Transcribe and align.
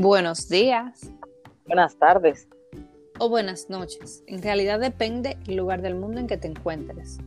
Buenos 0.00 0.48
días. 0.48 1.12
Buenas 1.66 1.96
tardes. 1.98 2.48
O 3.18 3.28
buenas 3.28 3.68
noches. 3.68 4.22
En 4.28 4.40
realidad 4.40 4.78
depende 4.78 5.36
el 5.48 5.56
lugar 5.56 5.82
del 5.82 5.96
mundo 5.96 6.20
en 6.20 6.28
que 6.28 6.36
te 6.36 6.46
encuentres. 6.46 7.18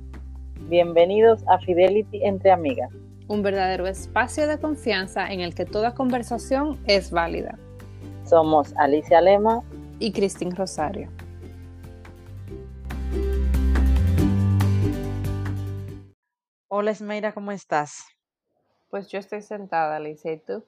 Bienvenidos 0.69 1.43
a 1.49 1.59
Fidelity 1.59 2.23
entre 2.23 2.49
amigas. 2.49 2.89
Un 3.27 3.43
verdadero 3.43 3.87
espacio 3.87 4.47
de 4.47 4.57
confianza 4.57 5.33
en 5.33 5.41
el 5.41 5.53
que 5.53 5.65
toda 5.65 5.95
conversación 5.95 6.81
es 6.87 7.11
válida. 7.11 7.59
Somos 8.23 8.73
Alicia 8.77 9.19
Lema 9.19 9.63
y 9.99 10.13
Cristín 10.13 10.55
Rosario. 10.55 11.09
Hola 16.69 16.91
Esmeira, 16.91 17.33
¿cómo 17.33 17.51
estás? 17.51 18.05
Pues 18.89 19.09
yo 19.09 19.19
estoy 19.19 19.41
sentada, 19.41 19.97
Alicia, 19.97 20.31
¿y 20.31 20.39
tú? 20.39 20.63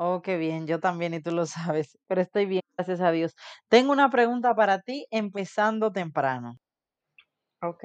Oh, 0.00 0.22
qué 0.22 0.36
bien, 0.36 0.66
yo 0.68 0.78
también 0.78 1.12
y 1.14 1.20
tú 1.20 1.32
lo 1.32 1.44
sabes, 1.46 1.98
pero 2.06 2.20
estoy 2.20 2.46
bien, 2.46 2.62
gracias 2.76 3.00
a 3.00 3.10
Dios. 3.10 3.34
Tengo 3.68 3.90
una 3.92 4.10
pregunta 4.10 4.54
para 4.54 4.80
ti 4.80 5.06
empezando 5.10 5.90
temprano. 5.90 6.58
Ok. 7.62 7.84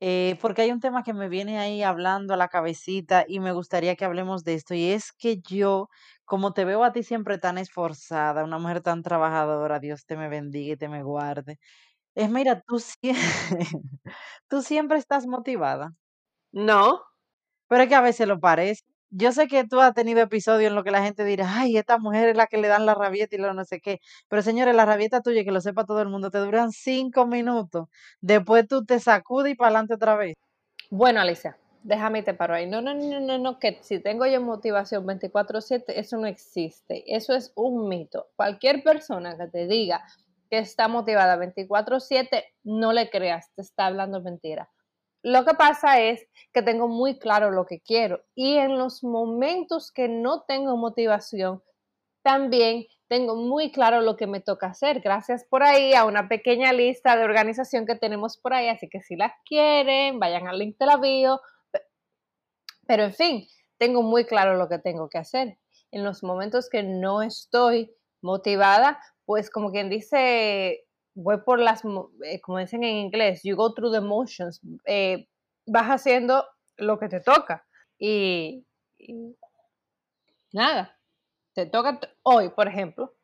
Eh, 0.00 0.36
porque 0.40 0.62
hay 0.62 0.72
un 0.72 0.80
tema 0.80 1.02
que 1.04 1.14
me 1.14 1.28
viene 1.28 1.58
ahí 1.58 1.82
hablando 1.82 2.34
a 2.34 2.36
la 2.36 2.48
cabecita 2.48 3.24
y 3.28 3.40
me 3.40 3.52
gustaría 3.52 3.96
que 3.96 4.04
hablemos 4.04 4.44
de 4.44 4.54
esto. 4.54 4.74
Y 4.74 4.90
es 4.90 5.12
que 5.12 5.38
yo, 5.40 5.88
como 6.24 6.52
te 6.52 6.64
veo 6.64 6.84
a 6.84 6.92
ti 6.92 7.02
siempre 7.04 7.38
tan 7.38 7.58
esforzada, 7.58 8.44
una 8.44 8.58
mujer 8.58 8.80
tan 8.82 9.02
trabajadora, 9.02 9.78
Dios 9.80 10.04
te 10.06 10.16
me 10.16 10.28
bendiga 10.28 10.74
y 10.74 10.76
te 10.76 10.88
me 10.88 11.02
guarde. 11.04 11.58
Es, 12.16 12.30
mira, 12.30 12.62
tú, 12.62 12.78
tú 14.48 14.62
siempre 14.62 14.98
estás 14.98 15.26
motivada. 15.26 15.92
No. 16.52 17.02
Pero 17.68 17.84
es 17.84 17.88
que 17.90 17.94
a 17.96 18.02
veces 18.02 18.28
lo 18.28 18.40
parece. 18.40 18.82
Yo 19.14 19.30
sé 19.30 19.46
que 19.46 19.64
tú 19.64 19.78
has 19.78 19.92
tenido 19.92 20.22
episodios 20.22 20.70
en 20.70 20.74
los 20.74 20.84
que 20.84 20.90
la 20.90 21.02
gente 21.02 21.22
dirá, 21.26 21.46
ay, 21.46 21.76
esta 21.76 21.98
mujer 21.98 22.30
es 22.30 22.36
la 22.36 22.46
que 22.46 22.56
le 22.56 22.68
dan 22.68 22.86
la 22.86 22.94
rabieta 22.94 23.36
y 23.36 23.38
lo 23.38 23.52
no 23.52 23.66
sé 23.66 23.78
qué. 23.78 24.00
Pero 24.26 24.40
señores, 24.40 24.74
la 24.74 24.86
rabieta 24.86 25.20
tuya, 25.20 25.44
que 25.44 25.50
lo 25.52 25.60
sepa 25.60 25.84
todo 25.84 26.00
el 26.00 26.08
mundo, 26.08 26.30
te 26.30 26.38
duran 26.38 26.72
cinco 26.72 27.26
minutos. 27.26 27.88
Después 28.22 28.66
tú 28.66 28.86
te 28.86 28.98
sacudes 29.00 29.52
y 29.52 29.54
para 29.54 29.68
adelante 29.68 29.94
otra 29.94 30.16
vez. 30.16 30.34
Bueno, 30.88 31.20
Alicia, 31.20 31.58
déjame 31.82 32.22
te 32.22 32.32
paro 32.32 32.54
ahí. 32.54 32.66
No, 32.66 32.80
no, 32.80 32.94
no, 32.94 33.20
no, 33.20 33.36
no, 33.36 33.58
que 33.58 33.78
si 33.82 33.98
tengo 33.98 34.24
yo 34.24 34.40
motivación 34.40 35.04
24/7, 35.04 35.84
eso 35.88 36.16
no 36.16 36.26
existe. 36.26 37.04
Eso 37.14 37.34
es 37.34 37.52
un 37.54 37.88
mito. 37.90 38.30
Cualquier 38.34 38.82
persona 38.82 39.36
que 39.36 39.46
te 39.48 39.66
diga 39.66 40.02
que 40.48 40.56
está 40.56 40.88
motivada 40.88 41.36
24/7, 41.36 42.44
no 42.64 42.94
le 42.94 43.10
creas, 43.10 43.50
te 43.54 43.60
está 43.60 43.86
hablando 43.86 44.22
mentira. 44.22 44.70
Lo 45.22 45.44
que 45.44 45.54
pasa 45.54 46.00
es 46.00 46.26
que 46.52 46.62
tengo 46.62 46.88
muy 46.88 47.18
claro 47.18 47.50
lo 47.50 47.64
que 47.64 47.80
quiero 47.80 48.24
y 48.34 48.56
en 48.56 48.76
los 48.76 49.04
momentos 49.04 49.92
que 49.92 50.08
no 50.08 50.42
tengo 50.42 50.76
motivación, 50.76 51.62
también 52.22 52.86
tengo 53.08 53.36
muy 53.36 53.70
claro 53.70 54.00
lo 54.00 54.16
que 54.16 54.26
me 54.26 54.40
toca 54.40 54.68
hacer. 54.68 55.00
Gracias 55.00 55.44
por 55.44 55.62
ahí 55.62 55.94
a 55.94 56.04
una 56.06 56.28
pequeña 56.28 56.72
lista 56.72 57.16
de 57.16 57.24
organización 57.24 57.84
que 57.84 57.94
tenemos 57.94 58.38
por 58.38 58.54
ahí, 58.54 58.68
así 58.68 58.88
que 58.88 59.02
si 59.02 59.16
las 59.16 59.32
quieren, 59.44 60.18
vayan 60.18 60.48
al 60.48 60.58
link 60.58 60.78
de 60.78 60.86
la 60.86 60.96
bio. 60.96 61.40
Pero 62.86 63.04
en 63.04 63.12
fin, 63.12 63.46
tengo 63.78 64.02
muy 64.02 64.24
claro 64.24 64.56
lo 64.56 64.68
que 64.68 64.78
tengo 64.78 65.08
que 65.08 65.18
hacer. 65.18 65.58
En 65.90 66.04
los 66.04 66.22
momentos 66.22 66.68
que 66.70 66.82
no 66.82 67.22
estoy 67.22 67.94
motivada, 68.22 68.98
pues 69.26 69.50
como 69.50 69.70
quien 69.70 69.90
dice, 69.90 70.86
voy 71.14 71.38
por 71.42 71.58
las, 71.58 71.82
eh, 72.24 72.40
como 72.40 72.58
dicen 72.58 72.84
en 72.84 72.96
inglés, 72.96 73.42
you 73.44 73.56
go 73.56 73.74
through 73.74 73.92
the 73.92 74.00
motions, 74.00 74.60
eh, 74.86 75.28
vas 75.66 75.88
haciendo 75.88 76.46
lo 76.76 76.98
que 76.98 77.08
te 77.08 77.20
toca. 77.20 77.66
Y, 77.98 78.66
nada, 80.52 80.98
te 81.54 81.66
toca 81.66 82.00
hoy, 82.22 82.50
por 82.50 82.68
ejemplo. 82.68 83.14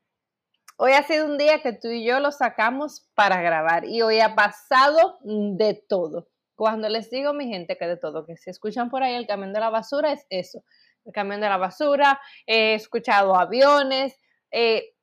Hoy 0.77 0.92
ha 0.92 1.03
sido 1.03 1.27
un 1.27 1.39
día 1.39 1.61
que 1.61 1.72
tú 1.72 1.88
y 1.88 2.04
yo 2.04 2.21
lo 2.21 2.31
sacamos 2.31 3.09
para 3.15 3.43
grabar 3.43 3.84
y 3.84 4.00
hoy 4.03 4.21
ha 4.21 4.37
pasado 4.37 5.19
de 5.25 5.75
todo. 5.88 6.28
Cuando 6.54 6.88
les 6.88 7.10
digo, 7.10 7.32
mi 7.32 7.48
gente, 7.48 7.77
que 7.77 7.87
de 7.87 7.97
todo, 7.97 8.27
que 8.27 8.37
si 8.37 8.50
escuchan 8.50 8.88
por 8.88 9.03
ahí 9.03 9.15
el 9.15 9.27
camión 9.27 9.53
de 9.53 9.60
la 9.60 9.71
basura, 9.71 10.12
es 10.12 10.25
eso. 10.31 10.62
El 11.04 11.12
camión 11.12 11.41
de 11.41 11.48
la 11.48 11.56
basura, 11.56 12.21
he 12.47 12.75
escuchado 12.75 13.34
aviones, 13.34 14.21
eh, 14.53 14.94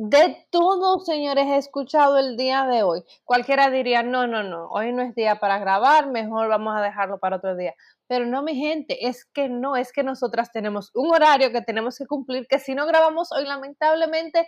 de 0.00 0.46
todo, 0.52 1.00
señores, 1.00 1.46
he 1.46 1.56
escuchado 1.56 2.18
el 2.18 2.36
día 2.36 2.64
de 2.66 2.84
hoy. 2.84 3.02
Cualquiera 3.24 3.68
diría, 3.68 4.04
no, 4.04 4.28
no, 4.28 4.44
no, 4.44 4.68
hoy 4.68 4.92
no 4.92 5.02
es 5.02 5.12
día 5.16 5.40
para 5.40 5.58
grabar, 5.58 6.08
mejor 6.08 6.46
vamos 6.46 6.76
a 6.76 6.80
dejarlo 6.80 7.18
para 7.18 7.38
otro 7.38 7.56
día. 7.56 7.74
Pero 8.06 8.24
no, 8.24 8.44
mi 8.44 8.54
gente, 8.54 9.08
es 9.08 9.24
que 9.24 9.48
no, 9.48 9.74
es 9.74 9.92
que 9.92 10.04
nosotras 10.04 10.52
tenemos 10.52 10.92
un 10.94 11.12
horario 11.12 11.50
que 11.50 11.62
tenemos 11.62 11.98
que 11.98 12.06
cumplir, 12.06 12.46
que 12.46 12.60
si 12.60 12.76
no 12.76 12.86
grabamos 12.86 13.32
hoy, 13.32 13.44
lamentablemente, 13.44 14.46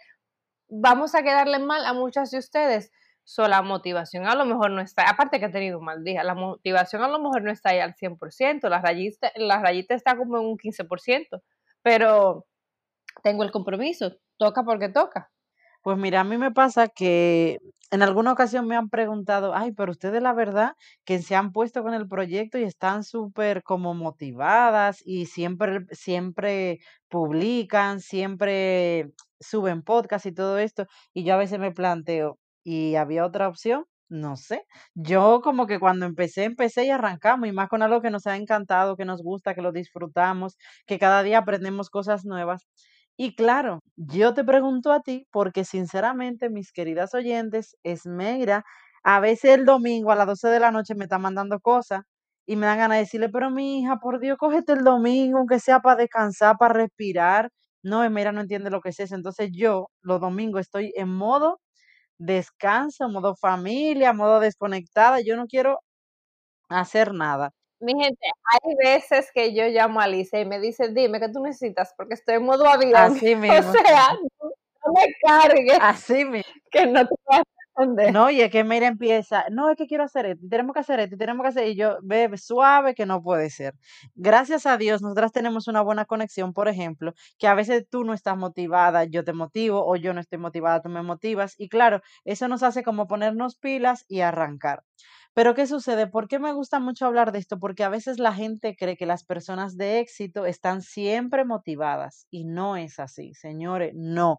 vamos 0.69 1.17
a 1.17 1.25
quedarle 1.25 1.59
mal 1.59 1.85
a 1.85 1.95
muchas 1.95 2.31
de 2.31 2.39
ustedes. 2.39 2.93
So, 3.25 3.49
la 3.49 3.61
motivación 3.63 4.29
a 4.29 4.37
lo 4.37 4.45
mejor 4.45 4.71
no 4.71 4.81
está, 4.81 5.03
aparte 5.11 5.41
que 5.41 5.47
he 5.47 5.51
tenido 5.51 5.81
un 5.81 5.85
mal 5.85 6.05
día, 6.05 6.23
la 6.23 6.37
motivación 6.37 7.03
a 7.03 7.09
lo 7.09 7.19
mejor 7.19 7.43
no 7.43 7.51
está 7.51 7.71
ahí 7.71 7.81
al 7.81 7.97
100%, 7.97 8.69
la 8.69 8.81
rayita, 8.81 9.33
la 9.35 9.61
rayita 9.61 9.95
está 9.95 10.17
como 10.17 10.39
en 10.39 10.47
un 10.47 10.57
15%, 10.57 11.43
pero 11.83 12.47
tengo 13.25 13.43
el 13.43 13.51
compromiso, 13.51 14.13
toca 14.39 14.63
porque 14.63 14.89
toca. 14.89 15.29
Pues 15.85 15.97
mira, 15.97 16.21
a 16.21 16.25
mí 16.25 16.37
me 16.37 16.51
pasa 16.53 16.89
que 16.89 17.59
en 17.91 18.03
alguna 18.03 18.33
ocasión 18.33 18.67
me 18.67 18.77
han 18.77 18.91
preguntado, 18.91 19.55
ay, 19.55 19.73
pero 19.73 19.93
ustedes 19.93 20.23
la 20.23 20.35
verdad 20.35 20.75
que 21.07 21.21
se 21.23 21.35
han 21.35 21.53
puesto 21.53 21.83
con 21.83 21.95
el 21.95 22.07
proyecto 22.07 22.59
y 22.59 22.65
están 22.65 23.03
súper 23.03 23.63
como 23.63 23.95
motivadas 23.95 25.01
y 25.07 25.25
siempre, 25.27 25.81
siempre 25.91 26.81
publican, 27.09 28.01
siempre 28.01 29.11
suben 29.41 29.83
podcast 29.83 30.27
y 30.27 30.33
todo 30.33 30.59
esto. 30.59 30.87
Y 31.15 31.25
yo 31.25 31.33
a 31.35 31.37
veces 31.39 31.59
me 31.59 31.73
planteo, 31.73 32.39
¿y 32.63 32.97
había 32.97 33.25
otra 33.25 33.49
opción? 33.49 33.87
No 34.11 34.37
sé. 34.37 34.65
Yo 34.95 35.41
como 35.43 35.67
que 35.67 35.79
cuando 35.81 36.05
empecé, 36.05 36.45
empecé 36.45 36.85
y 36.85 36.91
arrancamos, 36.91 37.49
y 37.49 37.53
más 37.53 37.69
con 37.69 37.83
algo 37.83 38.03
que 38.03 38.11
nos 38.11 38.27
ha 38.27 38.37
encantado, 38.37 38.97
que 38.97 39.05
nos 39.07 39.23
gusta, 39.23 39.55
que 39.55 39.63
lo 39.63 39.73
disfrutamos, 39.73 40.57
que 40.87 40.99
cada 40.99 41.23
día 41.23 41.39
aprendemos 41.39 41.89
cosas 41.91 42.25
nuevas. 42.27 42.67
Y 43.23 43.35
claro, 43.35 43.81
yo 43.97 44.33
te 44.33 44.45
pregunto 44.45 44.93
a 44.93 45.03
ti 45.03 45.27
porque 45.31 45.65
sinceramente, 45.67 46.49
mis 46.49 46.73
queridas 46.73 47.13
oyentes, 47.15 47.77
Esmeira, 47.83 48.65
a 49.03 49.21
veces 49.21 49.53
el 49.59 49.67
domingo 49.67 50.11
a 50.11 50.15
las 50.17 50.27
12 50.27 50.49
de 50.49 50.59
la 50.59 50.71
noche 50.71 50.95
me 50.95 51.05
está 51.05 51.19
mandando 51.19 51.61
cosas 51.61 52.01
y 52.47 52.57
me 52.57 52.65
dan 52.67 52.79
ganas 52.79 52.97
de 52.97 53.01
decirle, 53.03 53.29
pero 53.29 53.51
mi 53.51 53.81
hija, 53.81 53.99
por 54.01 54.21
Dios, 54.21 54.39
cógete 54.39 54.73
el 54.73 54.85
domingo, 54.85 55.37
aunque 55.39 55.61
sea 55.61 55.81
para 55.81 55.97
descansar, 55.97 56.57
para 56.59 56.73
respirar. 56.73 57.51
No, 57.83 58.03
Esmeira 58.05 58.33
no 58.33 58.41
entiende 58.41 58.71
lo 58.71 58.81
que 58.81 58.89
es 58.89 59.01
eso. 59.01 59.15
Entonces 59.17 59.51
yo 59.53 59.89
los 60.01 60.19
domingos 60.23 60.63
estoy 60.63 60.91
en 60.97 61.11
modo 61.11 61.61
descanso, 62.19 63.09
modo 63.11 63.37
familia, 63.37 64.13
modo 64.15 64.41
desconectada. 64.41 65.21
Yo 65.21 65.37
no 65.37 65.47
quiero 65.47 65.81
hacer 66.71 67.15
nada. 67.15 67.53
Mi 67.81 67.93
gente, 67.95 68.27
hay 68.53 68.75
veces 68.77 69.31
que 69.33 69.55
yo 69.55 69.67
llamo 69.69 70.01
a 70.01 70.05
Alicia 70.05 70.39
y 70.39 70.45
me 70.45 70.61
dice, 70.61 70.89
dime 70.93 71.19
qué 71.19 71.31
tú 71.31 71.41
necesitas, 71.41 71.95
porque 71.97 72.15
estoy 72.15 72.37
en 72.37 72.45
modo 72.45 72.67
avión. 72.67 72.95
Así 72.95 73.35
mismo. 73.35 73.57
O 73.59 73.73
sea, 73.73 74.13
no, 74.87 74.93
me 74.93 75.07
cargues. 75.23 75.79
Así 75.81 76.25
mismo. 76.25 76.53
Que 76.71 76.87
no 76.87 77.07
te 77.07 77.15
voy 77.27 77.39
a 77.39 77.43
responder. 77.77 78.13
No, 78.13 78.31
y 78.31 78.41
es 78.43 78.51
que 78.51 78.65
mira, 78.65 78.87
empieza, 78.87 79.45
no, 79.51 79.71
es 79.71 79.77
que 79.77 79.87
quiero 79.87 80.05
hacer 80.05 80.27
esto, 80.27 80.47
tenemos 80.51 80.75
que 80.75 80.81
hacer 80.81 81.01
esto, 81.01 81.17
tenemos 81.17 81.43
que 81.45 81.49
hacer, 81.49 81.69
y 81.69 81.77
yo, 81.77 81.99
bebe, 82.03 82.37
suave, 82.37 82.95
que 82.95 83.07
no 83.07 83.23
puede 83.23 83.49
ser. 83.51 83.75
Gracias 84.15 84.67
a 84.67 84.77
Dios, 84.77 85.01
nosotras 85.03 85.33
tenemos 85.33 85.69
una 85.69 85.81
buena 85.83 86.05
conexión, 86.05 86.53
por 86.53 86.69
ejemplo, 86.69 87.15
que 87.39 87.47
a 87.47 87.55
veces 87.55 87.87
tú 87.89 88.05
no 88.05 88.13
estás 88.15 88.37
motivada, 88.37 89.05
yo 89.05 89.25
te 89.25 89.33
motivo, 89.33 89.87
o 89.87 89.97
yo 89.97 90.13
no 90.13 90.21
estoy 90.21 90.39
motivada, 90.39 90.83
tú 90.83 90.89
me 90.89 91.03
motivas, 91.03 91.55
y 91.59 91.69
claro, 91.69 92.01
eso 92.25 92.49
nos 92.49 92.63
hace 92.63 92.83
como 92.83 93.07
ponernos 93.07 93.57
pilas 93.57 94.05
y 94.09 94.21
arrancar. 94.21 94.83
Pero 95.35 95.55
¿qué 95.55 95.67
sucede? 95.67 96.07
¿Por 96.09 96.27
qué 96.29 96.39
me 96.41 96.53
gusta 96.53 96.81
mucho 96.81 97.07
hablar 97.07 97.33
de 97.33 97.39
esto? 97.39 97.59
Porque 97.61 97.85
a 97.85 97.89
veces 97.89 98.19
la 98.19 98.33
gente 98.35 98.75
cree 98.77 98.97
que 98.97 99.07
las 99.07 99.25
personas 99.25 99.77
de 99.77 100.01
éxito 100.01 100.45
están 100.47 100.83
siempre 100.83 101.45
motivadas 101.45 102.27
y 102.31 102.45
no 102.45 102.77
es 102.77 102.99
así, 102.99 103.35
señores, 103.35 103.93
no. 103.95 104.39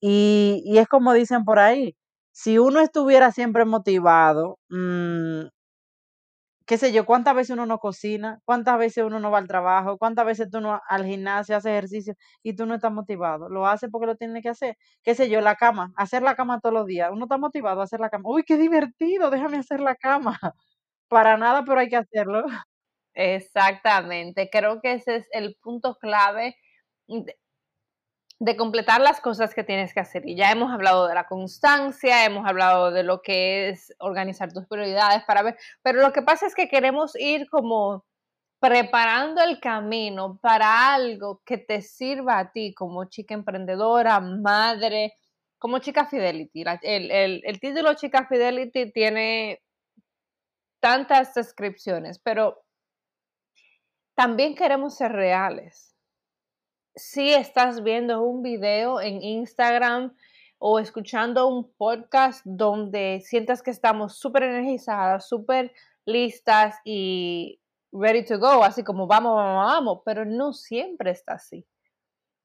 Y, 0.00 0.62
y 0.66 0.78
es 0.78 0.88
como 0.88 1.12
dicen 1.14 1.44
por 1.44 1.58
ahí, 1.60 1.96
si 2.32 2.58
uno 2.58 2.80
estuviera 2.80 3.32
siempre 3.32 3.64
motivado, 3.64 4.58
mmm, 4.70 5.42
qué 6.68 6.78
sé 6.78 6.92
yo, 6.92 7.06
cuántas 7.06 7.34
veces 7.34 7.50
uno 7.54 7.66
no 7.66 7.78
cocina, 7.80 8.40
cuántas 8.44 8.78
veces 8.78 9.04
uno 9.04 9.20
no 9.20 9.30
va 9.32 9.38
al 9.38 9.48
trabajo, 9.48 9.98
cuántas 9.98 10.26
veces 10.26 10.50
tú 10.50 10.60
no 10.60 10.80
al 10.88 11.06
gimnasio 11.06 11.56
haces 11.56 11.72
ejercicio 11.72 12.14
y 12.44 12.54
tú 12.54 12.66
no 12.66 12.74
estás 12.76 12.92
motivado. 12.92 13.48
Lo 13.50 13.66
hace 13.66 13.88
porque 13.90 14.06
lo 14.06 14.16
tiene 14.16 14.42
que 14.42 14.50
hacer. 14.50 14.76
Qué 15.02 15.14
sé 15.16 15.30
yo, 15.30 15.40
la 15.42 15.56
cama, 15.56 15.92
hacer 15.96 16.22
la 16.22 16.36
cama 16.36 16.60
todos 16.60 16.74
los 16.74 16.86
días. 16.86 17.10
Uno 17.12 17.24
está 17.26 17.38
motivado 17.38 17.80
a 17.80 17.84
hacer 17.84 18.00
la 18.00 18.10
cama. 18.10 18.24
Uy, 18.30 18.44
qué 18.44 18.58
divertido, 18.58 19.30
déjame 19.30 19.58
hacer 19.58 19.80
la 19.80 19.96
cama. 19.96 20.38
Para 21.08 21.36
nada, 21.38 21.64
pero 21.64 21.80
hay 21.80 21.88
que 21.90 21.96
hacerlo. 21.98 22.44
Exactamente, 23.14 24.48
creo 24.50 24.80
que 24.80 24.92
ese 24.94 25.16
es 25.16 25.28
el 25.32 25.56
punto 25.62 25.96
clave 25.96 26.56
de 28.40 28.56
completar 28.56 29.00
las 29.00 29.20
cosas 29.20 29.54
que 29.54 29.64
tienes 29.64 29.92
que 29.92 30.00
hacer. 30.00 30.28
Y 30.28 30.36
ya 30.36 30.52
hemos 30.52 30.72
hablado 30.72 31.08
de 31.08 31.14
la 31.14 31.26
constancia, 31.26 32.24
hemos 32.24 32.46
hablado 32.46 32.90
de 32.92 33.02
lo 33.02 33.20
que 33.20 33.70
es 33.70 33.92
organizar 33.98 34.52
tus 34.52 34.66
prioridades 34.66 35.24
para 35.24 35.42
ver, 35.42 35.56
pero 35.82 36.00
lo 36.00 36.12
que 36.12 36.22
pasa 36.22 36.46
es 36.46 36.54
que 36.54 36.68
queremos 36.68 37.16
ir 37.16 37.48
como 37.50 38.04
preparando 38.60 39.42
el 39.42 39.60
camino 39.60 40.38
para 40.40 40.94
algo 40.94 41.42
que 41.44 41.58
te 41.58 41.80
sirva 41.80 42.38
a 42.38 42.52
ti 42.52 42.74
como 42.74 43.04
chica 43.06 43.34
emprendedora, 43.34 44.20
madre, 44.20 45.14
como 45.58 45.78
chica 45.78 46.06
Fidelity. 46.06 46.64
El, 46.82 47.42
el 47.44 47.60
título 47.60 47.94
Chica 47.94 48.26
Fidelity 48.26 48.92
tiene 48.92 49.60
tantas 50.80 51.34
descripciones, 51.34 52.18
pero 52.18 52.64
también 54.14 54.54
queremos 54.54 54.96
ser 54.96 55.12
reales. 55.12 55.87
Si 56.98 57.32
estás 57.32 57.84
viendo 57.84 58.22
un 58.22 58.42
video 58.42 59.00
en 59.00 59.22
Instagram 59.22 60.16
o 60.58 60.80
escuchando 60.80 61.46
un 61.46 61.72
podcast 61.74 62.44
donde 62.44 63.22
sientas 63.24 63.62
que 63.62 63.70
estamos 63.70 64.18
súper 64.18 64.42
energizadas, 64.42 65.28
súper 65.28 65.72
listas 66.04 66.74
y 66.84 67.60
ready 67.92 68.24
to 68.24 68.40
go, 68.40 68.64
así 68.64 68.82
como 68.82 69.06
vamos, 69.06 69.36
vamos, 69.36 69.64
vamos, 69.64 70.00
pero 70.04 70.24
no 70.24 70.52
siempre 70.52 71.12
está 71.12 71.34
así. 71.34 71.64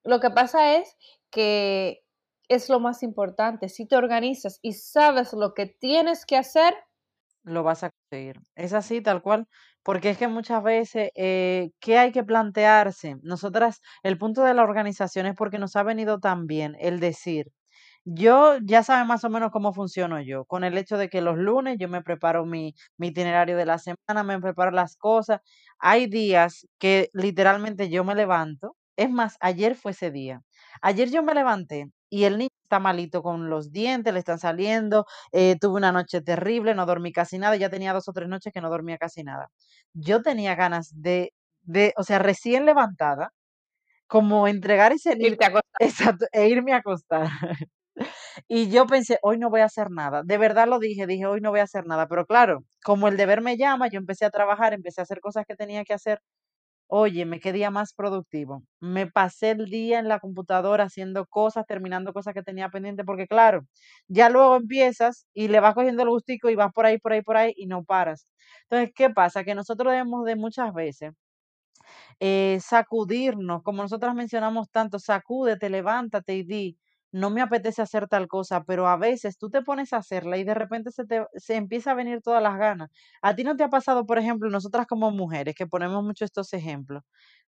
Lo 0.03 0.19
que 0.19 0.29
pasa 0.29 0.75
es 0.75 0.95
que 1.31 2.05
es 2.47 2.69
lo 2.69 2.79
más 2.79 3.01
importante. 3.01 3.69
Si 3.69 3.87
te 3.87 3.95
organizas 3.95 4.59
y 4.61 4.73
sabes 4.73 5.33
lo 5.33 5.55
que 5.55 5.65
tienes 5.65 6.27
que 6.27 6.37
hacer, 6.37 6.75
lo 7.41 7.63
vas 7.63 7.83
a 7.83 7.89
conseguir. 7.89 8.39
Es 8.55 8.73
así, 8.73 9.01
tal 9.01 9.23
cual, 9.23 9.47
porque 9.83 10.09
es 10.11 10.17
que 10.17 10.27
muchas 10.27 10.63
veces, 10.63 11.09
eh, 11.15 11.71
¿qué 11.79 11.97
hay 11.97 12.11
que 12.11 12.23
plantearse? 12.23 13.15
Nosotras, 13.23 13.81
el 14.03 14.17
punto 14.17 14.43
de 14.43 14.53
la 14.53 14.63
organización 14.63 15.25
es 15.27 15.35
porque 15.35 15.59
nos 15.59 15.75
ha 15.75 15.83
venido 15.83 16.19
también 16.19 16.75
el 16.79 16.99
decir, 16.99 17.51
yo 18.05 18.57
ya 18.63 18.83
sabe 18.83 19.05
más 19.05 19.23
o 19.23 19.29
menos 19.29 19.51
cómo 19.51 19.73
funciono 19.73 20.21
yo, 20.21 20.45
con 20.45 20.63
el 20.63 20.77
hecho 20.77 20.97
de 20.97 21.09
que 21.09 21.21
los 21.21 21.37
lunes 21.37 21.77
yo 21.79 21.87
me 21.89 22.01
preparo 22.03 22.45
mi, 22.45 22.75
mi 22.97 23.07
itinerario 23.07 23.55
de 23.57 23.65
la 23.65 23.77
semana, 23.79 24.23
me 24.23 24.39
preparo 24.41 24.71
las 24.71 24.97
cosas. 24.97 25.39
Hay 25.79 26.07
días 26.07 26.67
que 26.79 27.09
literalmente 27.13 27.89
yo 27.89 28.03
me 28.03 28.15
levanto, 28.15 28.75
es 28.97 29.09
más, 29.09 29.37
ayer 29.39 29.75
fue 29.75 29.91
ese 29.91 30.11
día. 30.11 30.41
Ayer 30.81 31.09
yo 31.11 31.23
me 31.23 31.33
levanté 31.33 31.87
y 32.09 32.25
el 32.25 32.37
niño 32.37 32.49
está 32.73 32.79
malito 32.79 33.21
con 33.21 33.49
los 33.49 33.71
dientes, 33.71 34.11
le 34.13 34.19
están 34.19 34.39
saliendo, 34.39 35.05
eh, 35.31 35.57
tuve 35.59 35.77
una 35.77 35.91
noche 35.91 36.21
terrible, 36.21 36.73
no 36.73 36.85
dormí 36.87 37.11
casi 37.13 37.37
nada, 37.37 37.55
ya 37.55 37.69
tenía 37.69 37.93
dos 37.93 38.07
o 38.09 38.13
tres 38.13 38.27
noches 38.27 38.51
que 38.51 38.61
no 38.61 38.69
dormía 38.71 38.97
casi 38.97 39.23
nada. 39.23 39.51
Yo 39.93 40.23
tenía 40.23 40.55
ganas 40.55 40.89
de, 40.95 41.33
de 41.61 41.93
o 41.97 42.03
sea, 42.03 42.17
recién 42.19 42.65
levantada, 42.65 43.31
como 44.07 44.47
entregar 44.47 44.93
ese 44.93 45.15
niño, 45.15 45.37
exacto, 45.79 46.25
e 46.33 46.49
irme 46.49 46.73
a 46.73 46.77
acostar. 46.77 47.29
Y 48.47 48.69
yo 48.69 48.87
pensé, 48.87 49.19
hoy 49.21 49.37
no 49.37 49.49
voy 49.49 49.61
a 49.61 49.65
hacer 49.65 49.91
nada. 49.91 50.23
De 50.23 50.37
verdad 50.37 50.67
lo 50.67 50.79
dije, 50.79 51.07
dije, 51.07 51.25
hoy 51.25 51.41
no 51.41 51.51
voy 51.51 51.59
a 51.59 51.63
hacer 51.63 51.85
nada. 51.85 52.07
Pero 52.07 52.25
claro, 52.25 52.63
como 52.83 53.07
el 53.07 53.17
deber 53.17 53.41
me 53.41 53.57
llama, 53.57 53.87
yo 53.89 53.99
empecé 53.99 54.25
a 54.25 54.31
trabajar, 54.31 54.73
empecé 54.73 55.01
a 55.01 55.03
hacer 55.03 55.19
cosas 55.21 55.45
que 55.47 55.55
tenía 55.55 55.83
que 55.85 55.93
hacer. 55.93 56.19
Oye, 56.87 57.25
me 57.25 57.39
quedé 57.39 57.67
más 57.71 57.93
productivo. 57.93 58.63
Me 58.79 59.07
pasé 59.07 59.51
el 59.51 59.65
día 59.69 59.99
en 59.99 60.07
la 60.07 60.19
computadora 60.19 60.83
haciendo 60.85 61.25
cosas, 61.25 61.65
terminando 61.65 62.13
cosas 62.13 62.33
que 62.33 62.43
tenía 62.43 62.69
pendiente, 62.69 63.03
porque 63.03 63.27
claro, 63.27 63.65
ya 64.07 64.29
luego 64.29 64.55
empiezas 64.55 65.25
y 65.33 65.47
le 65.47 65.59
vas 65.59 65.73
cogiendo 65.73 66.03
el 66.03 66.09
gustico 66.09 66.49
y 66.49 66.55
vas 66.55 66.71
por 66.73 66.85
ahí, 66.85 66.99
por 66.99 67.13
ahí, 67.13 67.21
por 67.21 67.37
ahí 67.37 67.53
y 67.57 67.65
no 67.67 67.83
paras. 67.83 68.27
Entonces, 68.63 68.91
¿qué 68.95 69.09
pasa? 69.09 69.43
Que 69.43 69.55
nosotros 69.55 69.91
debemos 69.91 70.25
de 70.25 70.35
muchas 70.35 70.73
veces 70.73 71.13
eh, 72.19 72.59
sacudirnos, 72.61 73.63
como 73.63 73.81
nosotros 73.83 74.13
mencionamos 74.15 74.69
tanto, 74.71 74.99
sacúdete, 74.99 75.69
levántate 75.69 76.35
y 76.35 76.43
di, 76.43 76.77
no 77.13 77.31
me 77.31 77.41
apetece 77.41 77.81
hacer 77.83 78.07
tal 78.09 78.27
cosa, 78.27 78.63
pero 78.65 78.87
a 78.89 78.97
veces 78.97 79.37
tú 79.39 79.49
te 79.51 79.61
pones 79.63 79.93
a 79.93 79.97
hacerla 79.99 80.37
y 80.37 80.43
de 80.45 80.55
repente 80.55 80.91
se 80.91 81.05
te 81.05 81.25
se 81.35 81.55
empieza 81.57 81.91
a 81.91 81.95
venir 81.95 82.21
todas 82.21 82.43
las 82.43 82.57
ganas. 82.59 82.89
¿A 83.23 83.35
ti 83.35 83.45
no 83.45 83.55
te 83.57 83.63
ha 83.63 83.69
pasado, 83.69 84.05
por 84.07 84.19
ejemplo, 84.19 84.49
nosotras 84.51 84.87
como 84.87 85.11
mujeres, 85.11 85.55
que 85.55 85.67
ponemos 85.67 86.03
mucho 86.03 86.25
estos 86.25 86.53
ejemplos, 86.53 87.03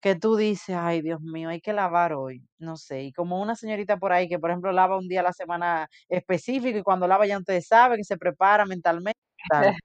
que 0.00 0.14
tú 0.16 0.36
dices, 0.36 0.76
ay, 0.78 1.02
Dios 1.02 1.20
mío, 1.22 1.48
hay 1.50 1.60
que 1.60 1.72
lavar 1.72 2.12
hoy, 2.14 2.42
no 2.58 2.76
sé, 2.76 3.02
y 3.04 3.12
como 3.12 3.40
una 3.42 3.56
señorita 3.56 3.96
por 3.98 4.12
ahí 4.12 4.28
que, 4.28 4.38
por 4.38 4.50
ejemplo, 4.50 4.72
lava 4.72 4.96
un 4.98 5.08
día 5.08 5.20
a 5.20 5.22
la 5.24 5.32
semana 5.32 5.88
específico 6.08 6.78
y 6.78 6.82
cuando 6.84 7.08
lava 7.08 7.26
ya 7.26 7.38
ustedes 7.38 7.66
saben 7.68 7.98
que 7.98 8.04
se 8.04 8.16
prepara 8.18 8.64
mentalmente, 8.66 9.18
tal. 9.48 9.72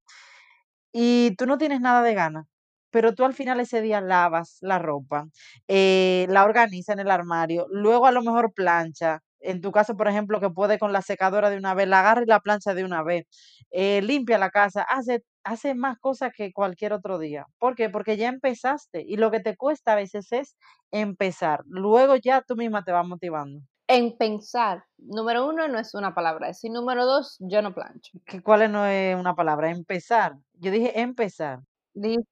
y 0.93 1.35
tú 1.37 1.45
no 1.47 1.57
tienes 1.57 1.81
nada 1.81 2.01
de 2.03 2.13
ganas 2.13 2.45
pero 2.91 3.15
tú 3.15 3.25
al 3.25 3.33
final 3.33 3.59
ese 3.59 3.81
día 3.81 4.01
lavas 4.01 4.59
la 4.61 4.77
ropa, 4.77 5.25
eh, 5.67 6.27
la 6.29 6.43
organizas 6.45 6.93
en 6.93 6.99
el 6.99 7.09
armario, 7.11 7.65
luego 7.71 8.05
a 8.05 8.11
lo 8.11 8.21
mejor 8.21 8.53
plancha, 8.53 9.21
en 9.43 9.61
tu 9.61 9.71
caso, 9.71 9.95
por 9.95 10.07
ejemplo, 10.07 10.39
que 10.39 10.49
puede 10.49 10.79
con 10.79 10.93
la 10.93 11.01
secadora 11.01 11.49
de 11.49 11.57
una 11.57 11.73
vez, 11.73 11.87
la 11.87 11.99
agarra 11.99 12.23
y 12.23 12.25
la 12.25 12.39
plancha 12.39 12.73
de 12.73 12.83
una 12.83 13.03
vez, 13.03 13.25
eh, 13.71 14.01
limpia 14.01 14.37
la 14.37 14.49
casa, 14.49 14.83
hace, 14.83 15.23
hace 15.43 15.75
más 15.75 15.99
cosas 15.99 16.31
que 16.35 16.51
cualquier 16.53 16.93
otro 16.93 17.19
día. 17.19 17.45
¿Por 17.59 17.75
qué? 17.75 17.89
Porque 17.89 18.17
ya 18.17 18.29
empezaste 18.29 19.03
y 19.05 19.17
lo 19.17 19.31
que 19.31 19.39
te 19.39 19.55
cuesta 19.55 19.93
a 19.93 19.95
veces 19.95 20.31
es 20.31 20.55
empezar. 20.91 21.61
Luego 21.67 22.15
ya 22.15 22.41
tú 22.41 22.55
misma 22.55 22.83
te 22.83 22.91
vas 22.91 23.05
motivando. 23.05 23.61
En 23.87 24.17
pensar, 24.17 24.85
número 24.97 25.47
uno 25.47 25.67
no 25.67 25.77
es 25.77 25.93
una 25.93 26.15
palabra, 26.15 26.49
es 26.49 26.61
número 26.63 27.05
dos, 27.05 27.35
yo 27.39 27.61
no 27.61 27.73
plancho. 27.73 28.17
¿Cuál 28.43 28.71
no 28.71 28.85
es 28.85 29.15
una 29.15 29.35
palabra? 29.35 29.69
Empezar. 29.69 30.37
Yo 30.53 30.71
dije 30.71 30.99
empezar. 30.99 31.59
Dice 31.93 32.23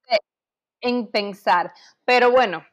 en 0.81 1.07
pensar. 1.07 1.71
Pero 2.05 2.31
bueno, 2.31 2.63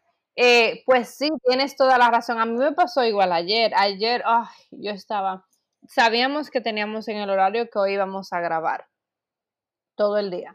eh, 0.40 0.84
pues 0.86 1.16
sí, 1.16 1.30
tienes 1.44 1.74
toda 1.74 1.98
la 1.98 2.12
razón. 2.12 2.38
A 2.38 2.46
mí 2.46 2.56
me 2.56 2.70
pasó 2.70 3.04
igual 3.04 3.32
ayer. 3.32 3.72
Ayer, 3.74 4.22
yo 4.70 4.92
estaba, 4.92 5.44
sabíamos 5.88 6.48
que 6.48 6.60
teníamos 6.60 7.08
en 7.08 7.16
el 7.16 7.28
horario 7.28 7.68
que 7.68 7.78
hoy 7.80 7.94
íbamos 7.94 8.32
a 8.32 8.40
grabar 8.40 8.86
todo 9.96 10.16
el 10.16 10.30
día, 10.30 10.54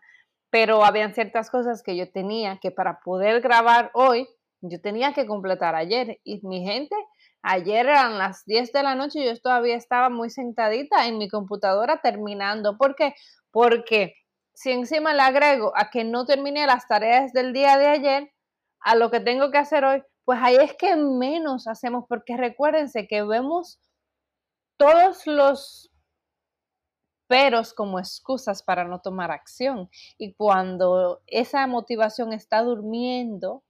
pero 0.50 0.86
habían 0.86 1.14
ciertas 1.14 1.50
cosas 1.50 1.84
que 1.84 1.98
yo 1.98 2.10
tenía 2.10 2.60
que 2.62 2.72
para 2.72 3.02
poder 3.02 3.42
grabar 3.42 3.92
hoy, 3.94 4.26
yo 4.62 4.80
tenía 4.80 5.14
que 5.14 5.26
completar 5.26 5.76
ayer. 5.76 6.18
Y 6.24 6.40
mi 6.48 6.64
gente, 6.64 6.96
ayer 7.42 7.86
eran 7.86 8.18
las 8.18 8.46
10 8.46 8.72
de 8.72 8.84
la 8.84 8.96
noche 8.96 9.20
y 9.20 9.26
yo 9.26 9.38
todavía 9.42 9.76
estaba 9.76 10.10
muy 10.10 10.30
sentadita 10.30 11.08
en 11.08 11.18
mi 11.18 11.28
computadora 11.28 12.00
terminando. 12.02 12.78
¿Por 12.78 12.96
qué? 12.96 13.16
Porque 13.52 14.16
si 14.54 14.72
encima 14.72 15.14
le 15.14 15.24
agrego 15.24 15.74
a 15.76 15.90
que 15.90 16.06
no 16.06 16.26
terminé 16.26 16.66
las 16.68 16.88
tareas 16.88 17.34
del 17.34 17.52
día 17.52 17.78
de 17.78 17.88
ayer, 17.88 18.34
a 18.84 18.96
lo 18.96 19.10
que 19.10 19.20
tengo 19.20 19.50
que 19.52 19.58
hacer 19.58 19.86
hoy, 19.86 20.04
pues 20.26 20.40
ahí 20.42 20.56
es 20.56 20.76
que 20.76 20.96
menos 20.96 21.68
hacemos, 21.68 22.06
porque 22.08 22.38
recuérdense 22.38 23.08
que 23.08 23.24
vemos 23.24 23.80
todos 24.78 25.26
los 25.26 25.92
peros 27.28 27.74
como 27.74 28.00
excusas 28.00 28.62
para 28.62 28.84
no 28.84 29.00
tomar 29.00 29.32
acción. 29.32 29.90
Y 30.18 30.34
cuando 30.34 31.22
esa 31.28 31.66
motivación 31.68 32.34
está 32.34 32.62
durmiendo, 32.62 33.64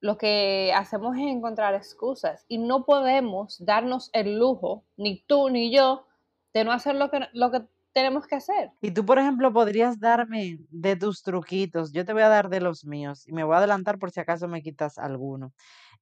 lo 0.00 0.16
que 0.16 0.72
hacemos 0.74 1.16
es 1.16 1.22
encontrar 1.22 1.74
excusas 1.74 2.44
y 2.48 2.58
no 2.58 2.84
podemos 2.84 3.64
darnos 3.64 4.10
el 4.12 4.38
lujo, 4.38 4.84
ni 4.96 5.22
tú 5.22 5.50
ni 5.50 5.74
yo, 5.74 6.06
de 6.52 6.64
no 6.64 6.72
hacer 6.72 6.94
lo 6.96 7.10
que, 7.10 7.20
lo 7.32 7.50
que 7.50 7.62
tenemos 7.92 8.26
que 8.26 8.36
hacer. 8.36 8.70
Y 8.82 8.92
tú, 8.92 9.04
por 9.04 9.18
ejemplo, 9.18 9.52
podrías 9.52 10.00
darme 10.00 10.58
de 10.70 10.96
tus 10.96 11.22
truquitos. 11.22 11.92
Yo 11.92 12.04
te 12.06 12.14
voy 12.14 12.22
a 12.22 12.28
dar 12.28 12.48
de 12.48 12.60
los 12.60 12.84
míos 12.86 13.26
y 13.26 13.32
me 13.32 13.44
voy 13.44 13.54
a 13.54 13.58
adelantar 13.58 13.98
por 13.98 14.10
si 14.10 14.20
acaso 14.20 14.48
me 14.48 14.62
quitas 14.62 14.96
alguno. 14.98 15.52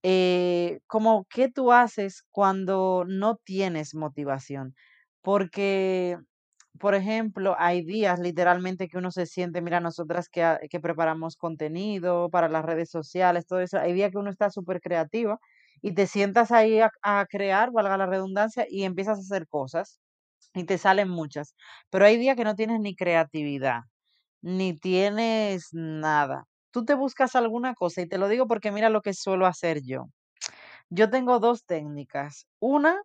Eh, 0.03 0.81
como, 0.87 1.27
¿qué 1.31 1.51
tú 1.51 1.73
haces 1.73 2.23
cuando 2.31 3.05
no 3.09 3.37
tienes 3.37 3.95
motivación? 3.97 4.75
Porque, 5.23 6.19
por 6.79 6.95
ejemplo, 6.95 7.57
hay 7.59 7.85
días 7.85 8.21
literalmente 8.21 8.89
que 8.89 8.99
uno 8.99 9.11
se 9.11 9.27
siente, 9.27 9.63
mira, 9.63 9.81
nosotras 9.81 10.29
que, 10.29 10.59
que 10.71 10.81
preparamos 10.81 11.37
contenido 11.37 12.31
para 12.31 12.49
las 12.49 12.65
redes 12.65 12.91
sociales, 12.91 13.47
todo 13.47 13.61
eso, 13.61 13.79
hay 13.81 13.93
días 13.95 14.13
que 14.13 14.19
uno 14.19 14.31
está 14.31 14.51
súper 14.51 14.81
creativa 14.81 15.39
y 15.83 15.95
te 15.95 16.07
sientas 16.07 16.53
ahí 16.53 16.81
a 16.81 17.27
crear, 17.29 17.73
valga 17.73 17.97
la 17.99 18.07
redundancia, 18.07 18.67
y 18.69 18.85
empiezas 18.85 19.19
a 19.19 19.23
hacer 19.23 19.49
cosas 19.49 20.01
y 20.55 20.65
te 20.65 20.79
salen 20.79 21.09
muchas. 21.09 21.55
Pero 21.91 22.05
hay 22.07 22.17
días 22.19 22.37
que 22.37 22.45
no 22.45 22.55
tienes 22.57 22.81
ni 22.81 22.95
creatividad, 22.97 23.83
ni 24.43 24.79
tienes 24.79 25.69
nada. 25.73 26.47
Tú 26.73 26.85
te 26.85 26.95
buscas 26.95 27.37
alguna 27.37 27.75
cosa 27.75 28.03
y 28.03 28.09
te 28.09 28.19
lo 28.19 28.29
digo 28.29 28.47
porque 28.49 28.73
mira 28.73 28.91
lo 28.91 29.03
que 29.03 29.15
suelo 29.15 29.47
hacer 29.47 29.83
yo. 29.85 30.09
Yo 30.91 31.11
tengo 31.11 31.39
dos 31.41 31.65
técnicas. 31.65 32.47
Una 32.61 33.03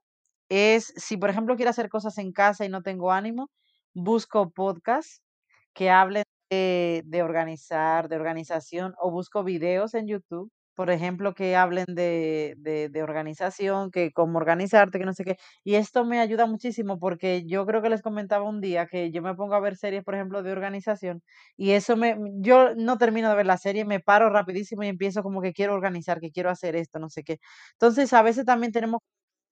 es, 0.50 0.94
si 0.98 1.18
por 1.18 1.30
ejemplo 1.30 1.56
quiero 1.56 1.72
hacer 1.72 1.90
cosas 1.90 2.18
en 2.18 2.32
casa 2.32 2.66
y 2.66 2.70
no 2.70 2.82
tengo 2.84 3.12
ánimo, 3.12 3.50
busco 3.94 4.52
podcasts 4.52 5.22
que 5.74 5.90
hablen 5.92 6.24
de, 6.50 7.04
de 7.06 7.24
organizar, 7.24 8.10
de 8.10 8.16
organización, 8.18 8.96
o 9.00 9.12
busco 9.12 9.44
videos 9.44 9.94
en 9.96 10.08
YouTube 10.08 10.52
por 10.76 10.90
ejemplo, 10.90 11.34
que 11.34 11.56
hablen 11.56 11.86
de, 11.90 12.56
de, 12.58 12.90
de, 12.90 13.04
organización, 13.04 13.92
que 13.92 14.12
cómo 14.12 14.38
organizarte, 14.40 15.00
que 15.00 15.06
no 15.06 15.14
sé 15.14 15.24
qué. 15.26 15.38
Y 15.64 15.76
esto 15.76 16.06
me 16.06 16.20
ayuda 16.20 16.46
muchísimo 16.48 17.00
porque 17.00 17.46
yo 17.46 17.66
creo 17.66 17.82
que 17.82 17.90
les 17.90 18.02
comentaba 18.02 18.44
un 18.50 18.62
día 18.62 18.88
que 18.88 19.12
yo 19.12 19.22
me 19.22 19.36
pongo 19.36 19.56
a 19.56 19.60
ver 19.60 19.78
series, 19.78 20.04
por 20.04 20.16
ejemplo, 20.16 20.44
de 20.44 20.52
organización 20.52 21.22
y 21.58 21.72
eso 21.72 21.96
me, 21.98 22.18
yo 22.42 22.76
no 22.76 22.98
termino 22.98 23.30
de 23.30 23.36
ver 23.36 23.46
la 23.46 23.58
serie, 23.58 23.86
me 23.86 24.00
paro 24.00 24.30
rapidísimo 24.30 24.84
y 24.84 24.88
empiezo 24.88 25.24
como 25.24 25.42
que 25.42 25.54
quiero 25.54 25.74
organizar, 25.74 26.20
que 26.20 26.32
quiero 26.32 26.50
hacer 26.50 26.76
esto, 26.76 27.00
no 27.00 27.10
sé 27.10 27.24
qué. 27.24 27.40
Entonces, 27.74 28.14
a 28.14 28.22
veces 28.22 28.46
también 28.46 28.72
tenemos 28.72 29.00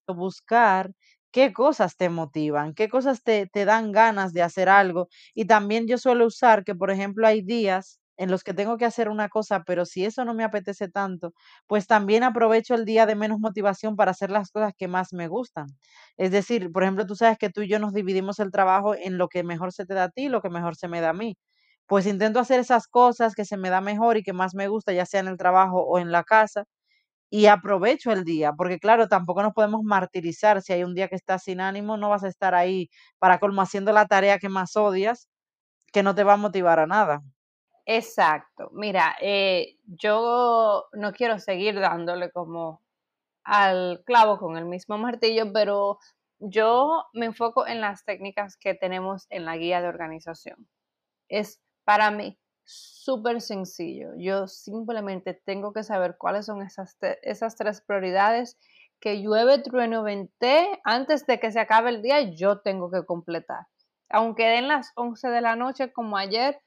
que 0.07 0.13
buscar 0.15 0.91
qué 1.31 1.53
cosas 1.53 1.97
te 1.97 2.09
motivan, 2.09 2.73
qué 2.75 2.89
cosas 2.89 3.23
te, 3.23 3.47
te 3.47 3.65
dan 3.65 3.93
ganas 3.93 4.33
de 4.33 4.43
hacer 4.43 4.69
algo. 4.69 5.09
Y 5.35 5.45
también 5.47 5.87
yo 5.87 5.99
suelo 5.99 6.27
usar 6.27 6.65
que, 6.65 6.75
por 6.75 6.91
ejemplo, 6.91 7.27
hay 7.27 7.43
días 7.43 8.00
en 8.21 8.31
los 8.31 8.43
que 8.43 8.53
tengo 8.53 8.77
que 8.77 8.85
hacer 8.85 9.09
una 9.09 9.29
cosa, 9.29 9.63
pero 9.65 9.85
si 9.85 10.05
eso 10.05 10.25
no 10.25 10.33
me 10.33 10.43
apetece 10.43 10.87
tanto, 10.89 11.33
pues 11.67 11.87
también 11.87 12.23
aprovecho 12.23 12.75
el 12.75 12.85
día 12.85 13.05
de 13.05 13.15
menos 13.15 13.39
motivación 13.39 13.95
para 13.95 14.11
hacer 14.11 14.31
las 14.31 14.51
cosas 14.51 14.73
que 14.77 14.87
más 14.87 15.13
me 15.13 15.27
gustan. 15.27 15.67
Es 16.17 16.31
decir, 16.31 16.71
por 16.71 16.83
ejemplo, 16.83 17.05
tú 17.05 17.15
sabes 17.15 17.37
que 17.37 17.49
tú 17.49 17.61
y 17.61 17.67
yo 17.69 17.79
nos 17.79 17.93
dividimos 17.93 18.39
el 18.39 18.51
trabajo 18.51 18.95
en 18.95 19.17
lo 19.17 19.27
que 19.29 19.43
mejor 19.43 19.73
se 19.73 19.85
te 19.85 19.93
da 19.93 20.05
a 20.05 20.09
ti 20.09 20.23
y 20.25 20.29
lo 20.29 20.41
que 20.41 20.49
mejor 20.49 20.75
se 20.75 20.87
me 20.87 21.01
da 21.01 21.09
a 21.09 21.13
mí. 21.13 21.37
Pues 21.87 22.05
intento 22.07 22.39
hacer 22.39 22.59
esas 22.59 22.87
cosas 22.87 23.35
que 23.35 23.45
se 23.45 23.57
me 23.57 23.69
da 23.69 23.81
mejor 23.81 24.17
y 24.17 24.23
que 24.23 24.33
más 24.33 24.55
me 24.55 24.67
gusta, 24.67 24.93
ya 24.93 25.05
sea 25.05 25.19
en 25.21 25.27
el 25.27 25.37
trabajo 25.37 25.81
o 25.83 25.99
en 25.99 26.11
la 26.11 26.23
casa, 26.23 26.65
y 27.29 27.45
aprovecho 27.47 28.11
el 28.11 28.23
día, 28.25 28.53
porque 28.53 28.79
claro, 28.79 29.07
tampoco 29.07 29.41
nos 29.43 29.53
podemos 29.53 29.81
martirizar. 29.83 30.61
Si 30.61 30.73
hay 30.73 30.83
un 30.83 30.95
día 30.95 31.07
que 31.09 31.15
estás 31.15 31.43
sin 31.43 31.61
ánimo, 31.61 31.97
no 31.97 32.09
vas 32.09 32.23
a 32.23 32.27
estar 32.29 32.55
ahí 32.55 32.89
para 33.19 33.39
colmo 33.39 33.61
haciendo 33.61 33.93
la 33.93 34.05
tarea 34.07 34.39
que 34.39 34.49
más 34.49 34.75
odias, 34.77 35.29
que 35.93 36.03
no 36.03 36.15
te 36.15 36.23
va 36.25 36.33
a 36.35 36.37
motivar 36.37 36.79
a 36.79 36.87
nada. 36.87 37.21
Exacto. 37.85 38.69
Mira, 38.73 39.15
eh, 39.21 39.77
yo 39.85 40.85
no 40.93 41.11
quiero 41.13 41.39
seguir 41.39 41.79
dándole 41.79 42.31
como 42.31 42.81
al 43.43 44.03
clavo 44.05 44.37
con 44.39 44.57
el 44.57 44.65
mismo 44.65 44.97
martillo, 44.97 45.51
pero 45.53 45.99
yo 46.39 47.05
me 47.13 47.27
enfoco 47.27 47.67
en 47.67 47.81
las 47.81 48.05
técnicas 48.05 48.57
que 48.57 48.73
tenemos 48.75 49.27
en 49.29 49.45
la 49.45 49.57
guía 49.57 49.81
de 49.81 49.87
organización. 49.87 50.67
Es 51.29 51.61
para 51.85 52.11
mí 52.11 52.37
súper 52.63 53.41
sencillo. 53.41 54.11
Yo 54.17 54.47
simplemente 54.47 55.33
tengo 55.33 55.73
que 55.73 55.83
saber 55.83 56.17
cuáles 56.17 56.45
son 56.45 56.61
esas, 56.61 56.97
esas 57.23 57.55
tres 57.55 57.81
prioridades 57.81 58.57
que 58.99 59.21
llueve, 59.21 59.59
trueno, 59.59 60.03
vente, 60.03 60.79
antes 60.83 61.25
de 61.25 61.39
que 61.39 61.51
se 61.51 61.59
acabe 61.59 61.89
el 61.89 62.01
día, 62.03 62.21
yo 62.21 62.59
tengo 62.59 62.91
que 62.91 63.05
completar. 63.05 63.67
Aunque 64.09 64.45
den 64.45 64.67
las 64.67 64.91
11 64.95 65.29
de 65.29 65.41
la 65.41 65.55
noche 65.55 65.91
como 65.91 66.17
ayer 66.17 66.61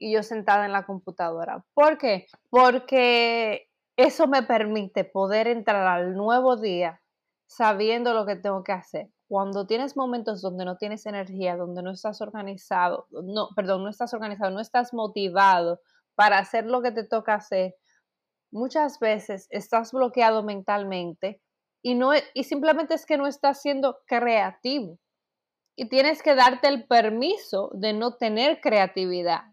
y 0.00 0.14
yo 0.14 0.22
sentada 0.22 0.64
en 0.64 0.72
la 0.72 0.86
computadora. 0.86 1.64
¿Por 1.74 1.98
qué? 1.98 2.26
Porque 2.48 3.68
eso 3.96 4.26
me 4.26 4.42
permite 4.42 5.04
poder 5.04 5.46
entrar 5.46 5.86
al 5.86 6.14
nuevo 6.14 6.56
día 6.56 7.02
sabiendo 7.46 8.14
lo 8.14 8.24
que 8.24 8.36
tengo 8.36 8.64
que 8.64 8.72
hacer. 8.72 9.10
Cuando 9.28 9.66
tienes 9.66 9.96
momentos 9.96 10.40
donde 10.40 10.64
no 10.64 10.78
tienes 10.78 11.04
energía, 11.04 11.56
donde 11.56 11.82
no 11.82 11.90
estás 11.90 12.20
organizado, 12.22 13.06
no, 13.10 13.50
perdón, 13.54 13.84
no 13.84 13.90
estás 13.90 14.14
organizado, 14.14 14.50
no 14.50 14.60
estás 14.60 14.94
motivado 14.94 15.80
para 16.14 16.38
hacer 16.38 16.64
lo 16.64 16.80
que 16.80 16.92
te 16.92 17.04
toca 17.04 17.34
hacer, 17.34 17.74
muchas 18.50 18.98
veces 18.98 19.46
estás 19.50 19.92
bloqueado 19.92 20.42
mentalmente 20.42 21.42
y 21.82 21.94
no 21.94 22.12
y 22.34 22.44
simplemente 22.44 22.94
es 22.94 23.04
que 23.04 23.18
no 23.18 23.26
estás 23.26 23.60
siendo 23.60 23.98
creativo. 24.06 24.98
Y 25.76 25.88
tienes 25.88 26.22
que 26.22 26.34
darte 26.34 26.68
el 26.68 26.86
permiso 26.86 27.70
de 27.74 27.92
no 27.92 28.16
tener 28.16 28.60
creatividad 28.60 29.49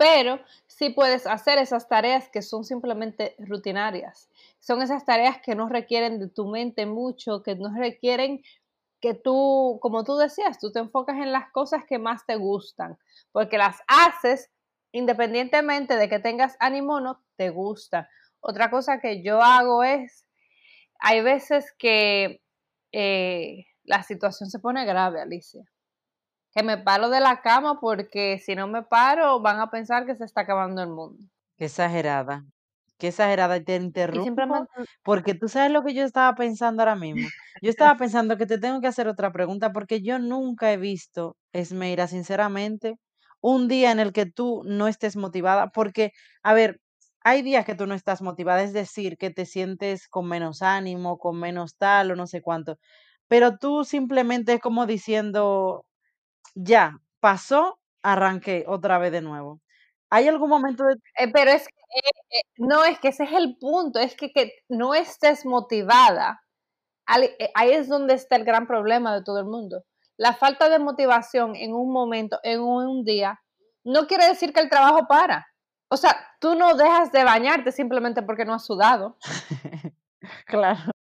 pero 0.00 0.40
sí 0.66 0.88
puedes 0.88 1.26
hacer 1.26 1.58
esas 1.58 1.86
tareas 1.86 2.30
que 2.30 2.40
son 2.40 2.64
simplemente 2.64 3.34
rutinarias. 3.38 4.30
Son 4.58 4.80
esas 4.80 5.04
tareas 5.04 5.42
que 5.42 5.54
no 5.54 5.68
requieren 5.68 6.18
de 6.18 6.28
tu 6.30 6.46
mente 6.46 6.86
mucho, 6.86 7.42
que 7.42 7.54
no 7.54 7.70
requieren 7.76 8.42
que 8.98 9.12
tú, 9.12 9.78
como 9.82 10.02
tú 10.02 10.16
decías, 10.16 10.58
tú 10.58 10.72
te 10.72 10.78
enfocas 10.78 11.16
en 11.18 11.32
las 11.32 11.50
cosas 11.50 11.84
que 11.84 11.98
más 11.98 12.24
te 12.24 12.36
gustan, 12.36 12.96
porque 13.30 13.58
las 13.58 13.76
haces 13.88 14.48
independientemente 14.90 15.96
de 15.96 16.08
que 16.08 16.18
tengas 16.18 16.56
ánimo 16.60 16.94
o 16.94 17.00
no, 17.00 17.22
te 17.36 17.50
gusta. 17.50 18.08
Otra 18.40 18.70
cosa 18.70 19.00
que 19.00 19.22
yo 19.22 19.42
hago 19.42 19.84
es, 19.84 20.24
hay 20.98 21.20
veces 21.20 21.74
que 21.76 22.40
eh, 22.92 23.66
la 23.84 24.02
situación 24.02 24.48
se 24.48 24.60
pone 24.60 24.86
grave, 24.86 25.20
Alicia 25.20 25.70
que 26.52 26.62
me 26.62 26.78
paro 26.78 27.10
de 27.10 27.20
la 27.20 27.40
cama 27.40 27.78
porque 27.80 28.38
si 28.44 28.54
no 28.54 28.66
me 28.66 28.82
paro 28.82 29.40
van 29.40 29.60
a 29.60 29.70
pensar 29.70 30.06
que 30.06 30.16
se 30.16 30.24
está 30.24 30.42
acabando 30.42 30.82
el 30.82 30.88
mundo. 30.88 31.24
Qué 31.56 31.66
exagerada, 31.66 32.44
qué 32.98 33.08
exagerada 33.08 33.56
y 33.56 33.64
te 33.64 33.76
interrumpo 33.76 34.66
porque 35.04 35.34
tú 35.34 35.48
sabes 35.48 35.70
lo 35.70 35.82
que 35.84 35.94
yo 35.94 36.04
estaba 36.04 36.34
pensando 36.34 36.82
ahora 36.82 36.96
mismo. 36.96 37.28
Yo 37.62 37.70
estaba 37.70 37.96
pensando 37.98 38.36
que 38.36 38.46
te 38.46 38.58
tengo 38.58 38.80
que 38.80 38.88
hacer 38.88 39.08
otra 39.08 39.32
pregunta 39.32 39.72
porque 39.72 40.02
yo 40.02 40.18
nunca 40.18 40.72
he 40.72 40.76
visto, 40.76 41.36
Esmeira, 41.52 42.08
sinceramente, 42.08 42.94
un 43.40 43.68
día 43.68 43.90
en 43.90 44.00
el 44.00 44.12
que 44.12 44.26
tú 44.26 44.62
no 44.64 44.88
estés 44.88 45.16
motivada 45.16 45.68
porque, 45.68 46.12
a 46.42 46.52
ver, 46.54 46.80
hay 47.22 47.42
días 47.42 47.64
que 47.64 47.74
tú 47.74 47.86
no 47.86 47.94
estás 47.94 48.22
motivada, 48.22 48.62
es 48.62 48.72
decir, 48.72 49.16
que 49.18 49.30
te 49.30 49.44
sientes 49.46 50.08
con 50.08 50.26
menos 50.26 50.62
ánimo, 50.62 51.18
con 51.18 51.38
menos 51.38 51.76
tal 51.76 52.10
o 52.10 52.16
no 52.16 52.26
sé 52.26 52.40
cuánto, 52.42 52.78
pero 53.28 53.58
tú 53.58 53.84
simplemente 53.84 54.54
es 54.54 54.60
como 54.60 54.86
diciendo, 54.86 55.84
ya, 56.54 56.98
pasó, 57.20 57.78
arranqué 58.02 58.64
otra 58.66 58.98
vez 58.98 59.12
de 59.12 59.22
nuevo. 59.22 59.60
¿Hay 60.10 60.28
algún 60.28 60.50
momento 60.50 60.84
de... 60.84 60.94
Eh, 61.18 61.30
pero 61.32 61.50
es 61.50 61.66
que, 61.66 61.74
eh, 61.74 62.38
eh, 62.38 62.42
no, 62.58 62.84
es 62.84 62.98
que 62.98 63.08
ese 63.08 63.24
es 63.24 63.32
el 63.32 63.56
punto, 63.58 64.00
es 64.00 64.16
que, 64.16 64.32
que 64.32 64.52
no 64.68 64.94
estés 64.94 65.46
motivada. 65.46 66.42
Ahí 67.06 67.70
es 67.70 67.88
donde 67.88 68.14
está 68.14 68.36
el 68.36 68.44
gran 68.44 68.66
problema 68.66 69.14
de 69.14 69.22
todo 69.24 69.40
el 69.40 69.46
mundo. 69.46 69.84
La 70.16 70.34
falta 70.34 70.68
de 70.68 70.78
motivación 70.78 71.56
en 71.56 71.74
un 71.74 71.92
momento, 71.92 72.38
en 72.42 72.60
un 72.60 73.04
día, 73.04 73.40
no 73.84 74.06
quiere 74.06 74.28
decir 74.28 74.52
que 74.52 74.60
el 74.60 74.68
trabajo 74.68 75.06
para. 75.08 75.46
O 75.88 75.96
sea, 75.96 76.16
tú 76.40 76.54
no 76.54 76.76
dejas 76.76 77.10
de 77.10 77.24
bañarte 77.24 77.72
simplemente 77.72 78.22
porque 78.22 78.44
no 78.44 78.54
has 78.54 78.64
sudado. 78.64 79.16
claro. 80.46 80.92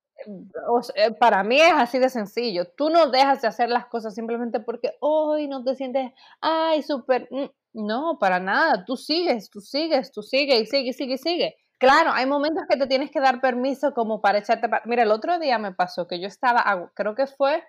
Eh, 0.94 1.12
para 1.12 1.42
mí 1.42 1.60
es 1.60 1.72
así 1.74 1.98
de 1.98 2.10
sencillo. 2.10 2.66
Tú 2.76 2.90
no 2.90 3.10
dejas 3.10 3.42
de 3.42 3.48
hacer 3.48 3.70
las 3.70 3.86
cosas 3.86 4.14
simplemente 4.14 4.60
porque 4.60 4.96
hoy 5.00 5.48
no 5.48 5.64
te 5.64 5.74
sientes, 5.74 6.12
ay, 6.40 6.82
súper. 6.82 7.28
Mm, 7.30 7.46
no, 7.74 8.18
para 8.18 8.40
nada. 8.40 8.84
Tú 8.84 8.96
sigues, 8.96 9.50
tú 9.50 9.60
sigues, 9.60 10.12
tú 10.12 10.22
sigues 10.22 10.62
y 10.62 10.66
sigue, 10.66 10.92
sigue, 10.92 11.18
sigue. 11.18 11.56
Claro, 11.78 12.10
hay 12.12 12.26
momentos 12.26 12.64
que 12.68 12.76
te 12.76 12.86
tienes 12.86 13.10
que 13.10 13.20
dar 13.20 13.40
permiso 13.40 13.94
como 13.94 14.20
para 14.20 14.38
echarte. 14.38 14.68
Mira, 14.84 15.04
el 15.04 15.12
otro 15.12 15.38
día 15.38 15.58
me 15.58 15.72
pasó 15.72 16.08
que 16.08 16.20
yo 16.20 16.26
estaba, 16.26 16.90
creo 16.94 17.14
que 17.14 17.26
fue 17.26 17.62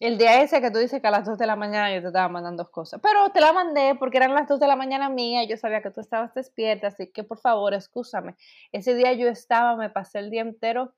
el 0.00 0.16
día 0.16 0.40
ese 0.42 0.62
que 0.62 0.70
tú 0.70 0.78
dices 0.78 1.00
que 1.02 1.08
a 1.08 1.10
las 1.10 1.26
2 1.26 1.36
de 1.36 1.46
la 1.46 1.56
mañana 1.56 1.94
yo 1.94 2.00
te 2.00 2.06
estaba 2.06 2.28
mandando 2.28 2.70
cosas. 2.70 3.00
Pero 3.02 3.28
te 3.30 3.40
la 3.40 3.52
mandé 3.52 3.94
porque 3.96 4.16
eran 4.16 4.34
las 4.34 4.48
2 4.48 4.58
de 4.58 4.66
la 4.66 4.74
mañana 4.74 5.10
mía 5.10 5.44
y 5.44 5.48
yo 5.48 5.58
sabía 5.58 5.82
que 5.82 5.90
tú 5.90 6.00
estabas 6.00 6.32
despierta, 6.34 6.86
así 6.86 7.12
que 7.12 7.22
por 7.22 7.38
favor, 7.38 7.74
escúchame. 7.74 8.34
Ese 8.72 8.94
día 8.94 9.12
yo 9.12 9.28
estaba, 9.28 9.76
me 9.76 9.90
pasé 9.90 10.20
el 10.20 10.30
día 10.30 10.40
entero 10.40 10.94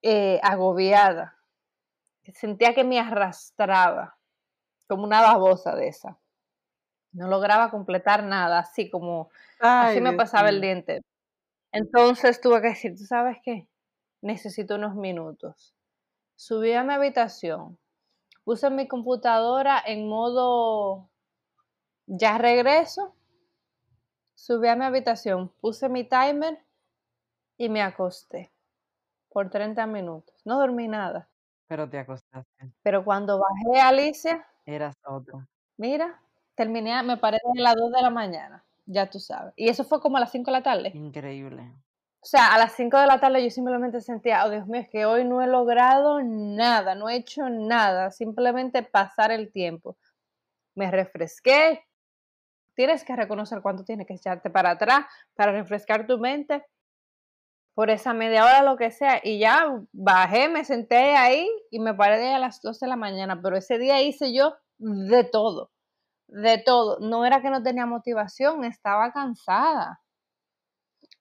eh, 0.00 0.40
agobiada. 0.42 1.36
Sentía 2.34 2.74
que 2.74 2.84
me 2.84 2.98
arrastraba, 2.98 4.16
como 4.88 5.04
una 5.04 5.20
babosa 5.20 5.76
de 5.76 5.88
esa. 5.88 6.18
No 7.12 7.28
lograba 7.28 7.70
completar 7.70 8.24
nada, 8.24 8.60
así 8.60 8.88
como, 8.88 9.30
así 9.60 10.00
me 10.00 10.14
pasaba 10.14 10.48
el 10.48 10.62
día 10.62 10.72
entero. 10.72 11.04
Entonces 11.72 12.40
tuve 12.40 12.62
que 12.62 12.68
decir, 12.68 12.96
¿tú 12.96 13.04
sabes 13.04 13.36
qué? 13.44 13.68
Necesito 14.22 14.76
unos 14.76 14.94
minutos. 14.94 15.74
Subí 16.36 16.72
a 16.72 16.84
mi 16.84 16.94
habitación, 16.94 17.78
puse 18.44 18.70
mi 18.70 18.88
computadora 18.88 19.82
en 19.84 20.08
modo 20.08 21.08
ya 22.06 22.38
regreso, 22.38 23.14
subí 24.34 24.68
a 24.68 24.76
mi 24.76 24.84
habitación, 24.84 25.52
puse 25.60 25.88
mi 25.88 26.04
timer 26.04 26.58
y 27.56 27.68
me 27.68 27.82
acosté 27.82 28.52
por 29.30 29.50
30 29.50 29.86
minutos. 29.86 30.34
No 30.44 30.58
dormí 30.58 30.88
nada. 30.88 31.28
Pero 31.68 31.88
te 31.88 31.98
acostaste. 31.98 32.72
Pero 32.82 33.04
cuando 33.04 33.38
bajé, 33.38 33.80
Alicia. 33.80 34.46
Eras 34.66 34.96
otro. 35.06 35.46
Mira, 35.76 36.20
terminé, 36.54 37.02
me 37.02 37.16
paré 37.16 37.38
a 37.38 37.60
las 37.60 37.74
2 37.76 37.90
de 37.92 38.02
la 38.02 38.10
mañana, 38.10 38.64
ya 38.86 39.08
tú 39.08 39.18
sabes. 39.18 39.54
Y 39.56 39.68
eso 39.68 39.84
fue 39.84 40.00
como 40.00 40.16
a 40.18 40.20
las 40.20 40.30
5 40.30 40.50
de 40.50 40.58
la 40.58 40.62
tarde. 40.62 40.90
Increíble. 40.94 41.72
O 42.24 42.26
sea, 42.26 42.54
a 42.54 42.58
las 42.58 42.74
5 42.74 43.00
de 43.00 43.06
la 43.08 43.18
tarde 43.18 43.42
yo 43.42 43.50
simplemente 43.50 44.00
sentía, 44.00 44.46
oh 44.46 44.50
Dios 44.50 44.68
mío, 44.68 44.82
es 44.82 44.88
que 44.88 45.06
hoy 45.06 45.24
no 45.24 45.42
he 45.42 45.48
logrado 45.48 46.22
nada, 46.22 46.94
no 46.94 47.08
he 47.08 47.16
hecho 47.16 47.48
nada, 47.50 48.12
simplemente 48.12 48.84
pasar 48.84 49.32
el 49.32 49.50
tiempo. 49.50 49.98
Me 50.76 50.90
refresqué. 50.90 51.84
Tienes 52.76 53.04
que 53.04 53.16
reconocer 53.16 53.60
cuánto 53.60 53.84
tienes 53.84 54.06
que 54.06 54.14
echarte 54.14 54.50
para 54.50 54.70
atrás 54.70 55.06
para 55.34 55.52
refrescar 55.52 56.06
tu 56.06 56.18
mente 56.18 56.64
por 57.74 57.90
esa 57.90 58.14
media 58.14 58.44
hora, 58.44 58.62
lo 58.62 58.76
que 58.76 58.92
sea. 58.92 59.20
Y 59.24 59.40
ya 59.40 59.64
bajé, 59.92 60.48
me 60.48 60.64
senté 60.64 61.16
ahí 61.16 61.48
y 61.72 61.80
me 61.80 61.92
paré 61.94 62.32
a 62.34 62.38
las 62.38 62.62
12 62.62 62.86
de 62.86 62.90
la 62.90 62.96
mañana. 62.96 63.40
Pero 63.42 63.56
ese 63.56 63.78
día 63.78 64.00
hice 64.00 64.32
yo 64.32 64.54
de 64.78 65.24
todo, 65.24 65.72
de 66.28 66.58
todo. 66.58 66.98
No 67.00 67.26
era 67.26 67.42
que 67.42 67.50
no 67.50 67.64
tenía 67.64 67.86
motivación, 67.86 68.64
estaba 68.64 69.12
cansada 69.12 70.01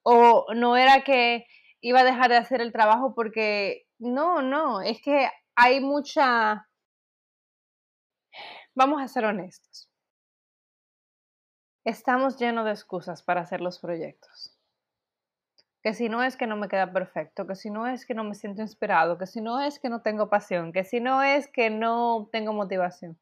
o 0.04 0.46
no 0.54 0.78
era 0.78 1.04
que 1.04 1.46
iba 1.82 2.02
a 2.02 2.04
dejar 2.04 2.30
de 2.30 2.38
hacer 2.38 2.62
el 2.62 2.72
trabajo 2.72 3.14
porque 3.16 3.88
no, 4.00 4.42
no, 4.42 4.82
es 4.82 5.02
que 5.02 5.30
hay 5.56 5.80
mucha... 5.80 6.68
Vamos 8.74 9.02
a 9.02 9.08
ser 9.08 9.26
honestos. 9.26 9.90
Estamos 11.84 12.38
llenos 12.38 12.66
de 12.66 12.72
excusas 12.72 13.24
para 13.24 13.42
hacer 13.42 13.60
los 13.60 13.80
proyectos. 13.80 14.58
Que 15.84 15.94
si 15.94 16.10
no 16.10 16.24
es 16.24 16.38
que 16.38 16.46
no 16.46 16.56
me 16.56 16.70
queda 16.70 16.94
perfecto, 16.94 17.48
que 17.48 17.56
si 17.56 17.72
no 17.72 17.88
es 17.88 18.06
que 18.06 18.14
no 18.14 18.24
me 18.24 18.36
siento 18.36 18.62
inspirado, 18.62 19.18
que 19.18 19.26
si 19.26 19.42
no 19.42 19.60
es 19.60 19.80
que 19.80 19.90
no 19.90 20.02
tengo 20.04 20.30
pasión, 20.30 20.72
que 20.72 20.84
si 20.84 21.00
no 21.00 21.24
es 21.24 21.48
que 21.48 21.72
no 21.72 22.30
tengo 22.32 22.54
motivación. 22.54 23.20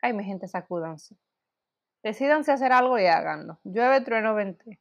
Ay, 0.00 0.12
mi 0.12 0.24
gente, 0.24 0.48
sacúdanse. 0.48 1.16
Decídanse 2.02 2.52
hacer 2.52 2.72
algo 2.72 2.98
y 2.98 3.06
háganlo. 3.06 3.60
Llueve, 3.64 4.00
trueno, 4.00 4.34
vente. 4.34 4.80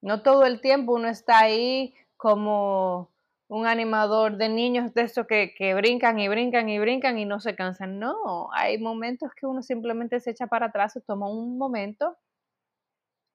No 0.00 0.22
todo 0.22 0.44
el 0.44 0.60
tiempo 0.60 0.94
uno 0.94 1.08
está 1.08 1.40
ahí 1.40 1.94
como 2.16 3.10
un 3.48 3.66
animador 3.66 4.36
de 4.36 4.48
niños 4.48 4.92
de 4.94 5.02
esos 5.02 5.26
que, 5.26 5.54
que, 5.56 5.74
brincan 5.74 6.18
y 6.18 6.28
brincan 6.28 6.68
y 6.68 6.78
brincan 6.78 7.18
y 7.18 7.24
no 7.24 7.40
se 7.40 7.56
cansan. 7.56 7.98
No, 7.98 8.50
hay 8.52 8.78
momentos 8.78 9.30
que 9.34 9.46
uno 9.46 9.62
simplemente 9.62 10.20
se 10.20 10.30
echa 10.30 10.46
para 10.46 10.66
atrás, 10.66 10.92
se 10.92 11.00
toma 11.00 11.28
un 11.28 11.56
momento 11.56 12.16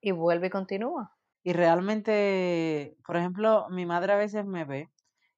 y 0.01 0.12
vuelve 0.12 0.48
y 0.48 0.50
continúa. 0.51 1.15
Y 1.43 1.53
realmente, 1.53 2.96
por 3.05 3.17
ejemplo, 3.17 3.67
mi 3.70 3.86
madre 3.86 4.13
a 4.13 4.17
veces 4.17 4.46
me 4.46 4.65
ve 4.65 4.89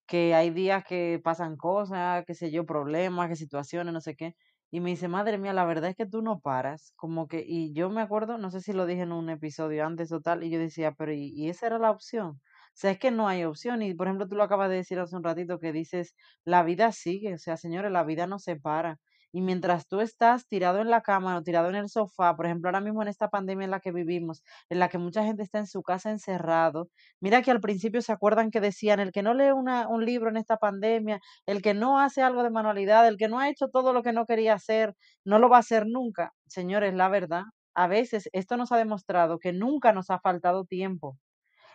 que 0.06 0.36
hay 0.36 0.52
días 0.52 0.84
que 0.84 1.20
pasan 1.24 1.58
cosas, 1.58 2.24
qué 2.26 2.36
sé 2.36 2.52
yo, 2.52 2.66
problemas, 2.66 3.30
qué 3.30 3.36
situaciones, 3.36 3.94
no 3.94 4.02
sé 4.02 4.16
qué. 4.16 4.36
Y 4.72 4.80
me 4.82 4.90
dice, 4.92 5.08
madre 5.08 5.38
mía, 5.38 5.54
la 5.54 5.66
verdad 5.66 5.90
es 5.92 5.96
que 5.96 6.06
tú 6.06 6.22
no 6.22 6.40
paras. 6.40 6.92
Como 6.96 7.28
que, 7.28 7.44
y 7.48 7.74
yo 7.74 7.90
me 7.90 8.02
acuerdo, 8.02 8.38
no 8.38 8.52
sé 8.52 8.62
si 8.62 8.74
lo 8.74 8.86
dije 8.86 9.02
en 9.04 9.12
un 9.12 9.30
episodio 9.30 9.86
antes 9.86 10.12
o 10.12 10.22
tal, 10.22 10.44
y 10.44 10.50
yo 10.50 10.60
decía, 10.60 10.94
pero 10.94 11.14
¿y, 11.14 11.32
y 11.36 11.50
esa 11.50 11.68
era 11.68 11.80
la 11.80 11.92
opción? 11.92 12.28
O 12.30 12.78
sea, 12.78 12.92
es 12.92 13.00
que 13.00 13.12
no 13.12 13.28
hay 13.28 13.44
opción. 13.46 13.82
Y 13.82 13.94
por 13.94 14.08
ejemplo, 14.08 14.28
tú 14.28 14.36
lo 14.36 14.44
acabas 14.44 14.70
de 14.70 14.76
decir 14.78 15.00
hace 15.00 15.16
un 15.16 15.24
ratito 15.24 15.60
que 15.60 15.72
dices, 15.72 16.16
la 16.44 16.64
vida 16.64 16.92
sigue. 16.92 17.34
O 17.36 17.38
sea, 17.38 17.58
señores, 17.58 17.92
la 17.92 18.04
vida 18.04 18.28
no 18.28 18.38
se 18.40 18.58
para. 18.58 19.00
Y 19.36 19.42
mientras 19.42 19.86
tú 19.90 20.00
estás 20.00 20.48
tirado 20.48 20.80
en 20.80 20.90
la 20.90 21.02
cama 21.02 21.36
o 21.36 21.44
tirado 21.44 21.68
en 21.68 21.76
el 21.76 21.90
sofá, 21.90 22.38
por 22.38 22.46
ejemplo, 22.46 22.70
ahora 22.70 22.80
mismo 22.80 23.02
en 23.02 23.10
esta 23.10 23.30
pandemia 23.30 23.66
en 23.66 23.72
la 23.72 23.82
que 23.82 23.92
vivimos, 23.92 24.42
en 24.70 24.80
la 24.80 24.88
que 24.88 24.98
mucha 24.98 25.26
gente 25.26 25.44
está 25.44 25.60
en 25.60 25.68
su 25.68 25.84
casa 25.84 26.10
encerrado, 26.10 26.88
mira 27.20 27.42
que 27.42 27.52
al 27.52 27.60
principio 27.60 28.02
se 28.02 28.14
acuerdan 28.14 28.50
que 28.50 28.62
decían, 28.62 29.02
el 29.02 29.12
que 29.12 29.24
no 29.24 29.34
lee 29.34 29.52
una, 29.52 29.90
un 29.90 30.06
libro 30.06 30.30
en 30.30 30.38
esta 30.38 30.56
pandemia, 30.56 31.20
el 31.48 31.62
que 31.62 31.74
no 31.74 32.00
hace 32.00 32.22
algo 32.22 32.44
de 32.44 32.50
manualidad, 32.50 33.06
el 33.10 33.18
que 33.18 33.28
no 33.28 33.38
ha 33.40 33.50
hecho 33.50 33.68
todo 33.68 33.92
lo 33.92 34.04
que 34.04 34.14
no 34.14 34.26
quería 34.26 34.54
hacer, 34.54 34.96
no 35.26 35.38
lo 35.38 35.50
va 35.50 35.58
a 35.58 35.60
hacer 35.60 35.86
nunca. 35.86 36.32
Señores, 36.48 36.94
la 36.94 37.10
verdad, 37.10 37.44
a 37.74 37.88
veces 37.88 38.30
esto 38.32 38.56
nos 38.56 38.72
ha 38.72 38.78
demostrado 38.78 39.38
que 39.40 39.52
nunca 39.52 39.92
nos 39.92 40.12
ha 40.12 40.20
faltado 40.20 40.64
tiempo. 40.64 41.18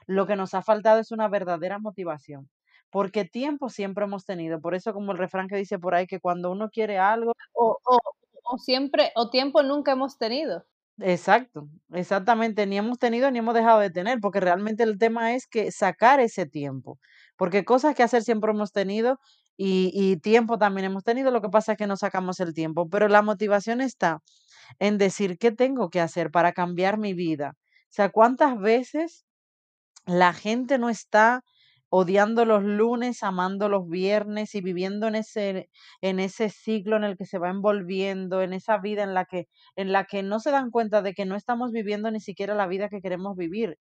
Lo 0.07 0.27
que 0.27 0.37
nos 0.37 0.55
ha 0.55 0.63
faltado 0.63 1.01
es 1.01 1.13
una 1.13 1.29
verdadera 1.29 1.79
motivación 1.79 2.49
porque 2.91 3.25
tiempo 3.25 3.69
siempre 3.69 4.05
hemos 4.05 4.25
tenido. 4.25 4.61
Por 4.61 4.75
eso 4.75 4.93
como 4.93 5.13
el 5.13 5.19
refrán 5.19 5.49
que 5.49 5.57
dice 5.57 5.79
por 5.79 5.95
ahí 5.95 6.07
que 6.07 6.21
cuando 6.21 6.51
uno 6.51 6.71
quiere 6.71 6.99
algo... 6.99 7.33
O, 7.53 7.79
o, 7.85 7.99
o 8.45 8.59
siempre, 8.59 9.13
o 9.15 9.31
tiempo 9.31 9.63
nunca 9.63 9.93
hemos 9.93 10.19
tenido. 10.19 10.65
Exacto, 11.03 11.69
exactamente, 11.95 12.67
ni 12.67 12.77
hemos 12.77 12.99
tenido 12.99 13.31
ni 13.31 13.39
hemos 13.39 13.55
dejado 13.55 13.81
de 13.81 13.91
tener, 13.91 14.19
porque 14.21 14.39
realmente 14.41 14.83
el 14.83 14.99
tema 14.99 15.35
es 15.35 15.47
que 15.47 15.73
sacar 15.73 16.21
ese 16.21 16.45
tiempo, 16.45 16.99
porque 17.37 17.65
cosas 17.65 17.95
que 17.95 18.03
hacer 18.03 18.23
siempre 18.23 18.51
hemos 18.51 18.73
tenido 18.73 19.19
y, 19.57 19.91
y 19.95 20.19
tiempo 20.19 20.59
también 20.59 20.85
hemos 20.87 21.03
tenido, 21.03 21.31
lo 21.31 21.41
que 21.41 21.49
pasa 21.49 21.73
es 21.73 21.79
que 21.79 21.87
no 21.87 21.97
sacamos 21.97 22.39
el 22.41 22.53
tiempo, 22.53 22.87
pero 22.91 23.09
la 23.09 23.23
motivación 23.23 23.81
está 23.81 24.21
en 24.79 24.99
decir 24.99 25.39
qué 25.39 25.53
tengo 25.53 25.89
que 25.91 26.01
hacer 26.01 26.31
para 26.31 26.53
cambiar 26.53 26.99
mi 26.99 27.15
vida. 27.15 27.55
O 27.57 27.93
sea, 27.93 28.11
¿cuántas 28.11 28.59
veces 28.59 29.25
la 30.07 30.33
gente 30.35 30.79
no 30.79 30.91
está 30.91 31.43
odiando 31.91 32.45
los 32.45 32.63
lunes, 32.63 33.23
amando 33.23 33.69
los 33.69 33.89
viernes 33.89 34.55
y 34.55 34.61
viviendo 34.63 35.09
en 35.09 35.17
ese, 35.17 35.71
en 36.01 36.21
ese 36.21 36.49
ciclo 36.51 36.97
en 36.97 37.05
el 37.05 37.17
que 37.17 37.27
se 37.27 37.39
va 37.39 37.51
envolviendo, 37.51 38.43
en 38.43 38.53
esa 38.55 38.79
vida 38.79 39.03
en 39.03 39.15
la 39.15 39.25
que, 39.27 39.49
en 39.77 39.93
la 39.93 40.05
que 40.05 40.23
no 40.23 40.41
se 40.41 40.51
dan 40.53 40.71
cuenta 40.71 41.03
de 41.03 41.15
que 41.15 41.25
no 41.27 41.37
estamos 41.37 41.73
viviendo 41.73 42.11
ni 42.11 42.21
siquiera 42.21 42.55
la 42.55 42.67
vida 42.67 42.89
que 42.89 43.01
queremos 43.03 43.37
vivir. 43.37 43.77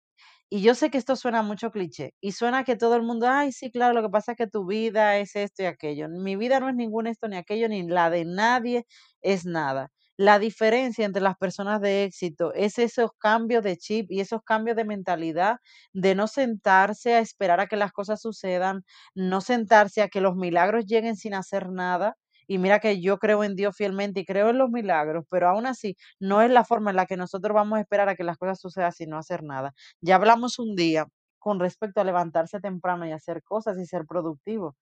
Y 0.50 0.62
yo 0.62 0.74
sé 0.74 0.90
que 0.90 0.98
esto 0.98 1.16
suena 1.16 1.42
mucho 1.42 1.70
cliché 1.70 2.14
y 2.20 2.32
suena 2.32 2.64
que 2.64 2.76
todo 2.76 2.96
el 2.96 3.02
mundo, 3.02 3.26
ay, 3.28 3.52
sí, 3.52 3.70
claro, 3.70 3.94
lo 3.94 4.02
que 4.02 4.10
pasa 4.10 4.32
es 4.32 4.38
que 4.38 4.46
tu 4.46 4.66
vida 4.66 5.18
es 5.18 5.34
esto 5.36 5.62
y 5.62 5.66
aquello. 5.66 6.08
Mi 6.08 6.36
vida 6.36 6.60
no 6.60 6.68
es 6.68 6.76
ningún 6.76 7.06
esto 7.06 7.28
ni 7.28 7.36
aquello, 7.36 7.68
ni 7.68 7.82
la 7.88 8.10
de 8.10 8.24
nadie 8.24 8.86
es 9.22 9.46
nada. 9.46 9.90
La 10.16 10.38
diferencia 10.38 11.04
entre 11.04 11.22
las 11.22 11.36
personas 11.36 11.80
de 11.80 12.04
éxito 12.04 12.52
es 12.54 12.78
esos 12.78 13.10
cambios 13.18 13.64
de 13.64 13.76
chip 13.76 14.10
y 14.10 14.20
esos 14.20 14.42
cambios 14.44 14.76
de 14.76 14.84
mentalidad 14.84 15.56
de 15.92 16.14
no 16.14 16.28
sentarse 16.28 17.14
a 17.14 17.18
esperar 17.20 17.58
a 17.60 17.66
que 17.66 17.76
las 17.76 17.92
cosas 17.92 18.20
sucedan, 18.20 18.84
no 19.14 19.40
sentarse 19.40 20.02
a 20.02 20.08
que 20.08 20.20
los 20.20 20.36
milagros 20.36 20.86
lleguen 20.86 21.16
sin 21.16 21.34
hacer 21.34 21.70
nada. 21.70 22.16
Y 22.46 22.58
mira 22.58 22.78
que 22.78 23.00
yo 23.00 23.18
creo 23.18 23.42
en 23.42 23.56
Dios 23.56 23.74
fielmente 23.76 24.20
y 24.20 24.24
creo 24.26 24.50
en 24.50 24.58
los 24.58 24.70
milagros, 24.70 25.24
pero 25.30 25.48
aún 25.48 25.66
así 25.66 25.96
no 26.20 26.42
es 26.42 26.50
la 26.50 26.64
forma 26.64 26.90
en 26.90 26.96
la 26.96 27.06
que 27.06 27.16
nosotros 27.16 27.54
vamos 27.54 27.78
a 27.78 27.80
esperar 27.80 28.08
a 28.08 28.14
que 28.16 28.22
las 28.24 28.36
cosas 28.36 28.60
sucedan 28.60 28.92
sin 28.92 29.10
no 29.10 29.18
hacer 29.18 29.42
nada. 29.42 29.72
Ya 30.00 30.16
hablamos 30.16 30.58
un 30.58 30.76
día 30.76 31.06
con 31.38 31.58
respecto 31.58 32.00
a 32.00 32.04
levantarse 32.04 32.60
temprano 32.60 33.06
y 33.06 33.12
hacer 33.12 33.42
cosas 33.42 33.78
y 33.78 33.86
ser 33.86 34.04
productivo. 34.06 34.76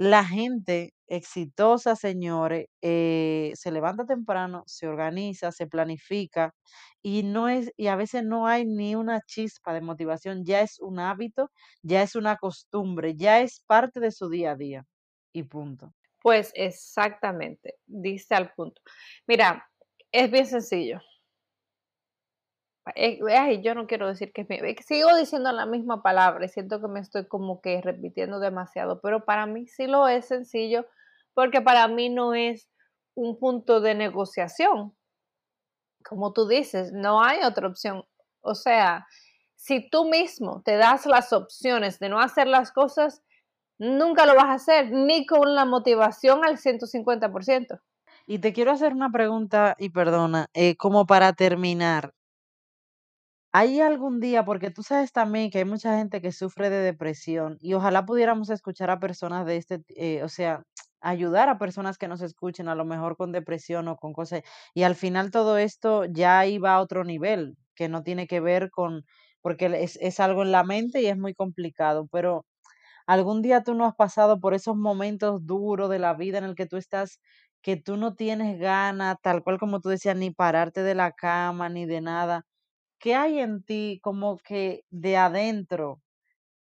La 0.00 0.24
gente 0.24 0.94
exitosa, 1.08 1.94
señores, 1.94 2.68
eh, 2.80 3.52
se 3.54 3.70
levanta 3.70 4.06
temprano, 4.06 4.62
se 4.66 4.88
organiza, 4.88 5.52
se 5.52 5.66
planifica 5.66 6.54
y 7.02 7.22
no 7.22 7.50
es, 7.50 7.70
y 7.76 7.88
a 7.88 7.96
veces 7.96 8.24
no 8.24 8.46
hay 8.46 8.64
ni 8.64 8.94
una 8.94 9.20
chispa 9.20 9.74
de 9.74 9.82
motivación, 9.82 10.42
ya 10.46 10.62
es 10.62 10.80
un 10.80 11.00
hábito, 11.00 11.50
ya 11.82 12.00
es 12.02 12.16
una 12.16 12.36
costumbre, 12.36 13.14
ya 13.14 13.40
es 13.42 13.60
parte 13.66 14.00
de 14.00 14.10
su 14.10 14.30
día 14.30 14.52
a 14.52 14.56
día. 14.56 14.86
Y 15.34 15.42
punto. 15.42 15.92
Pues 16.22 16.50
exactamente, 16.54 17.76
dice 17.86 18.34
al 18.34 18.52
punto. 18.54 18.80
Mira, 19.26 19.68
es 20.12 20.30
bien 20.30 20.46
sencillo. 20.46 21.00
Eh, 22.94 23.20
ay, 23.36 23.62
yo 23.62 23.74
no 23.74 23.86
quiero 23.86 24.08
decir 24.08 24.32
que 24.32 24.46
me, 24.48 24.74
sigo 24.82 25.14
diciendo 25.16 25.52
la 25.52 25.66
misma 25.66 26.02
palabra 26.02 26.44
y 26.44 26.48
siento 26.48 26.80
que 26.80 26.88
me 26.88 27.00
estoy 27.00 27.26
como 27.28 27.60
que 27.60 27.80
repitiendo 27.82 28.40
demasiado, 28.40 29.00
pero 29.00 29.24
para 29.24 29.46
mí 29.46 29.66
sí 29.66 29.86
lo 29.86 30.08
es 30.08 30.26
sencillo 30.26 30.86
porque 31.34 31.60
para 31.60 31.86
mí 31.88 32.08
no 32.08 32.34
es 32.34 32.68
un 33.14 33.38
punto 33.38 33.80
de 33.80 33.94
negociación. 33.94 34.96
Como 36.04 36.32
tú 36.32 36.48
dices, 36.48 36.92
no 36.92 37.22
hay 37.22 37.42
otra 37.44 37.68
opción. 37.68 38.04
O 38.40 38.54
sea, 38.54 39.06
si 39.54 39.88
tú 39.90 40.06
mismo 40.06 40.62
te 40.64 40.76
das 40.76 41.04
las 41.06 41.32
opciones 41.32 41.98
de 41.98 42.08
no 42.08 42.18
hacer 42.18 42.46
las 42.46 42.72
cosas, 42.72 43.22
nunca 43.78 44.26
lo 44.26 44.34
vas 44.34 44.46
a 44.46 44.54
hacer, 44.54 44.90
ni 44.90 45.26
con 45.26 45.54
la 45.54 45.66
motivación 45.66 46.44
al 46.44 46.56
150%. 46.56 47.80
Y 48.26 48.38
te 48.38 48.52
quiero 48.52 48.70
hacer 48.70 48.92
una 48.92 49.10
pregunta, 49.10 49.76
y 49.78 49.90
perdona, 49.90 50.48
eh, 50.54 50.76
como 50.76 51.06
para 51.06 51.32
terminar. 51.32 52.14
¿Hay 53.52 53.80
algún 53.80 54.20
día, 54.20 54.44
porque 54.44 54.70
tú 54.70 54.84
sabes 54.84 55.10
también 55.12 55.50
que 55.50 55.58
hay 55.58 55.64
mucha 55.64 55.96
gente 55.98 56.20
que 56.22 56.30
sufre 56.30 56.70
de 56.70 56.78
depresión 56.82 57.58
y 57.60 57.74
ojalá 57.74 58.06
pudiéramos 58.06 58.48
escuchar 58.48 58.90
a 58.90 59.00
personas 59.00 59.44
de 59.44 59.56
este, 59.56 59.82
eh, 59.96 60.22
o 60.22 60.28
sea, 60.28 60.62
ayudar 61.00 61.48
a 61.48 61.58
personas 61.58 61.98
que 61.98 62.06
nos 62.06 62.22
escuchen 62.22 62.68
a 62.68 62.76
lo 62.76 62.84
mejor 62.84 63.16
con 63.16 63.32
depresión 63.32 63.88
o 63.88 63.96
con 63.96 64.12
cosas, 64.12 64.42
y 64.72 64.84
al 64.84 64.94
final 64.94 65.32
todo 65.32 65.58
esto 65.58 66.04
ya 66.04 66.46
iba 66.46 66.74
a 66.74 66.80
otro 66.80 67.02
nivel, 67.04 67.56
que 67.74 67.88
no 67.88 68.04
tiene 68.04 68.28
que 68.28 68.38
ver 68.40 68.70
con, 68.70 69.04
porque 69.40 69.66
es, 69.82 69.96
es 70.00 70.20
algo 70.20 70.42
en 70.42 70.52
la 70.52 70.62
mente 70.62 71.02
y 71.02 71.06
es 71.06 71.18
muy 71.18 71.34
complicado, 71.34 72.06
pero 72.12 72.46
algún 73.06 73.42
día 73.42 73.62
tú 73.64 73.74
no 73.74 73.86
has 73.86 73.94
pasado 73.96 74.40
por 74.40 74.54
esos 74.54 74.76
momentos 74.76 75.46
duros 75.46 75.90
de 75.90 75.98
la 76.00 76.14
vida 76.14 76.38
en 76.38 76.44
el 76.44 76.54
que 76.56 76.66
tú 76.66 76.76
estás, 76.78 77.20
que 77.62 77.76
tú 77.76 77.96
no 77.96 78.14
tienes 78.14 78.58
ganas, 78.60 79.16
tal 79.22 79.42
cual 79.44 79.58
como 79.58 79.80
tú 79.80 79.90
decías, 79.90 80.16
ni 80.16 80.30
pararte 80.32 80.82
de 80.82 80.94
la 80.96 81.12
cama, 81.12 81.68
ni 81.70 81.86
de 81.86 82.00
nada 82.02 82.44
¿qué 83.00 83.14
hay 83.16 83.40
en 83.40 83.64
ti 83.64 83.98
como 84.02 84.36
que 84.38 84.84
de 84.90 85.16
adentro 85.16 86.02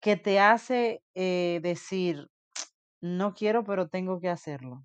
que 0.00 0.16
te 0.16 0.38
hace 0.38 1.02
eh, 1.14 1.58
decir, 1.62 2.30
no 3.00 3.34
quiero, 3.34 3.64
pero 3.64 3.88
tengo 3.88 4.20
que 4.20 4.28
hacerlo? 4.28 4.84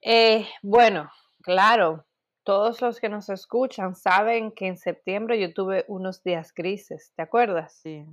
Eh, 0.00 0.46
bueno, 0.62 1.10
claro, 1.42 2.06
todos 2.44 2.80
los 2.80 3.00
que 3.00 3.08
nos 3.08 3.28
escuchan 3.28 3.94
saben 3.94 4.52
que 4.52 4.66
en 4.68 4.76
septiembre 4.76 5.40
yo 5.40 5.52
tuve 5.52 5.84
unos 5.88 6.22
días 6.22 6.54
grises, 6.54 7.12
¿te 7.16 7.22
acuerdas? 7.22 7.78
Sí. 7.82 8.06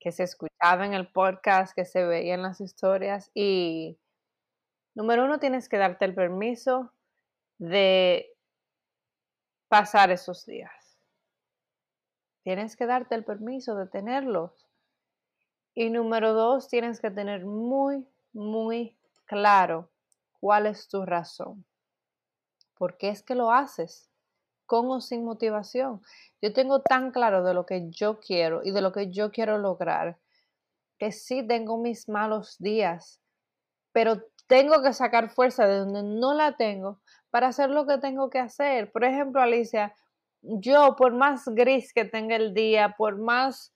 Que 0.00 0.10
se 0.10 0.24
escuchaba 0.24 0.84
en 0.84 0.94
el 0.94 1.12
podcast, 1.12 1.74
que 1.74 1.84
se 1.84 2.04
veía 2.04 2.34
en 2.34 2.42
las 2.42 2.60
historias 2.60 3.30
y 3.34 3.98
número 4.94 5.24
uno 5.24 5.38
tienes 5.38 5.68
que 5.68 5.78
darte 5.78 6.04
el 6.04 6.14
permiso 6.14 6.92
de 7.58 8.26
pasar 9.68 10.10
esos 10.10 10.44
días. 10.44 10.81
Tienes 12.42 12.76
que 12.76 12.86
darte 12.86 13.14
el 13.14 13.24
permiso 13.24 13.74
de 13.76 13.86
tenerlos. 13.86 14.66
Y 15.74 15.90
número 15.90 16.34
dos, 16.34 16.68
tienes 16.68 17.00
que 17.00 17.10
tener 17.10 17.46
muy, 17.46 18.06
muy 18.32 18.96
claro 19.24 19.90
cuál 20.40 20.66
es 20.66 20.88
tu 20.88 21.04
razón. 21.04 21.64
¿Por 22.76 22.96
qué 22.98 23.08
es 23.08 23.22
que 23.22 23.34
lo 23.34 23.52
haces? 23.52 24.10
Con 24.66 24.90
o 24.90 25.00
sin 25.00 25.24
motivación. 25.24 26.02
Yo 26.40 26.52
tengo 26.52 26.82
tan 26.82 27.10
claro 27.12 27.44
de 27.44 27.54
lo 27.54 27.64
que 27.64 27.90
yo 27.90 28.20
quiero 28.20 28.62
y 28.64 28.72
de 28.72 28.80
lo 28.80 28.92
que 28.92 29.10
yo 29.10 29.30
quiero 29.30 29.58
lograr 29.58 30.18
que 31.02 31.10
sí 31.10 31.44
tengo 31.44 31.78
mis 31.78 32.08
malos 32.08 32.56
días, 32.60 33.20
pero 33.90 34.22
tengo 34.46 34.82
que 34.84 34.92
sacar 34.92 35.30
fuerza 35.30 35.66
de 35.66 35.78
donde 35.78 36.04
no 36.04 36.32
la 36.32 36.56
tengo 36.56 37.00
para 37.30 37.48
hacer 37.48 37.70
lo 37.70 37.88
que 37.88 37.98
tengo 37.98 38.30
que 38.30 38.38
hacer. 38.38 38.92
Por 38.92 39.02
ejemplo, 39.02 39.42
Alicia, 39.42 39.96
yo, 40.42 40.96
por 40.96 41.14
más 41.14 41.44
gris 41.46 41.92
que 41.92 42.04
tenga 42.04 42.36
el 42.36 42.52
día, 42.52 42.94
por 42.98 43.18
más 43.18 43.72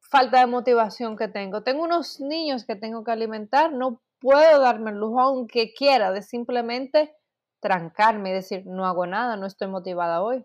falta 0.00 0.40
de 0.40 0.46
motivación 0.46 1.16
que 1.16 1.28
tengo, 1.28 1.62
tengo 1.62 1.84
unos 1.84 2.20
niños 2.20 2.64
que 2.64 2.76
tengo 2.76 3.04
que 3.04 3.12
alimentar, 3.12 3.72
no 3.72 4.02
puedo 4.20 4.60
darme 4.60 4.90
el 4.90 4.98
lujo, 4.98 5.20
aunque 5.20 5.72
quiera, 5.74 6.12
de 6.12 6.22
simplemente 6.22 7.14
trancarme 7.60 8.30
y 8.30 8.34
decir, 8.34 8.66
no 8.66 8.86
hago 8.86 9.06
nada, 9.06 9.36
no 9.36 9.46
estoy 9.46 9.68
motivada 9.68 10.22
hoy. 10.22 10.44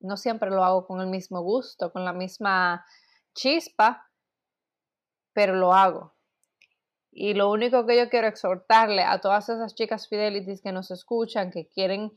No 0.00 0.16
siempre 0.16 0.50
lo 0.50 0.62
hago 0.62 0.86
con 0.86 1.00
el 1.00 1.06
mismo 1.06 1.40
gusto, 1.40 1.92
con 1.92 2.04
la 2.04 2.12
misma 2.12 2.84
chispa, 3.34 4.10
pero 5.32 5.54
lo 5.54 5.72
hago. 5.72 6.14
Y 7.10 7.34
lo 7.34 7.50
único 7.50 7.86
que 7.86 7.96
yo 7.96 8.10
quiero 8.10 8.26
exhortarle 8.26 9.02
a 9.02 9.20
todas 9.20 9.48
esas 9.48 9.74
chicas 9.74 10.08
fidelities 10.08 10.60
que 10.60 10.72
nos 10.72 10.90
escuchan, 10.90 11.50
que 11.50 11.68
quieren 11.68 12.12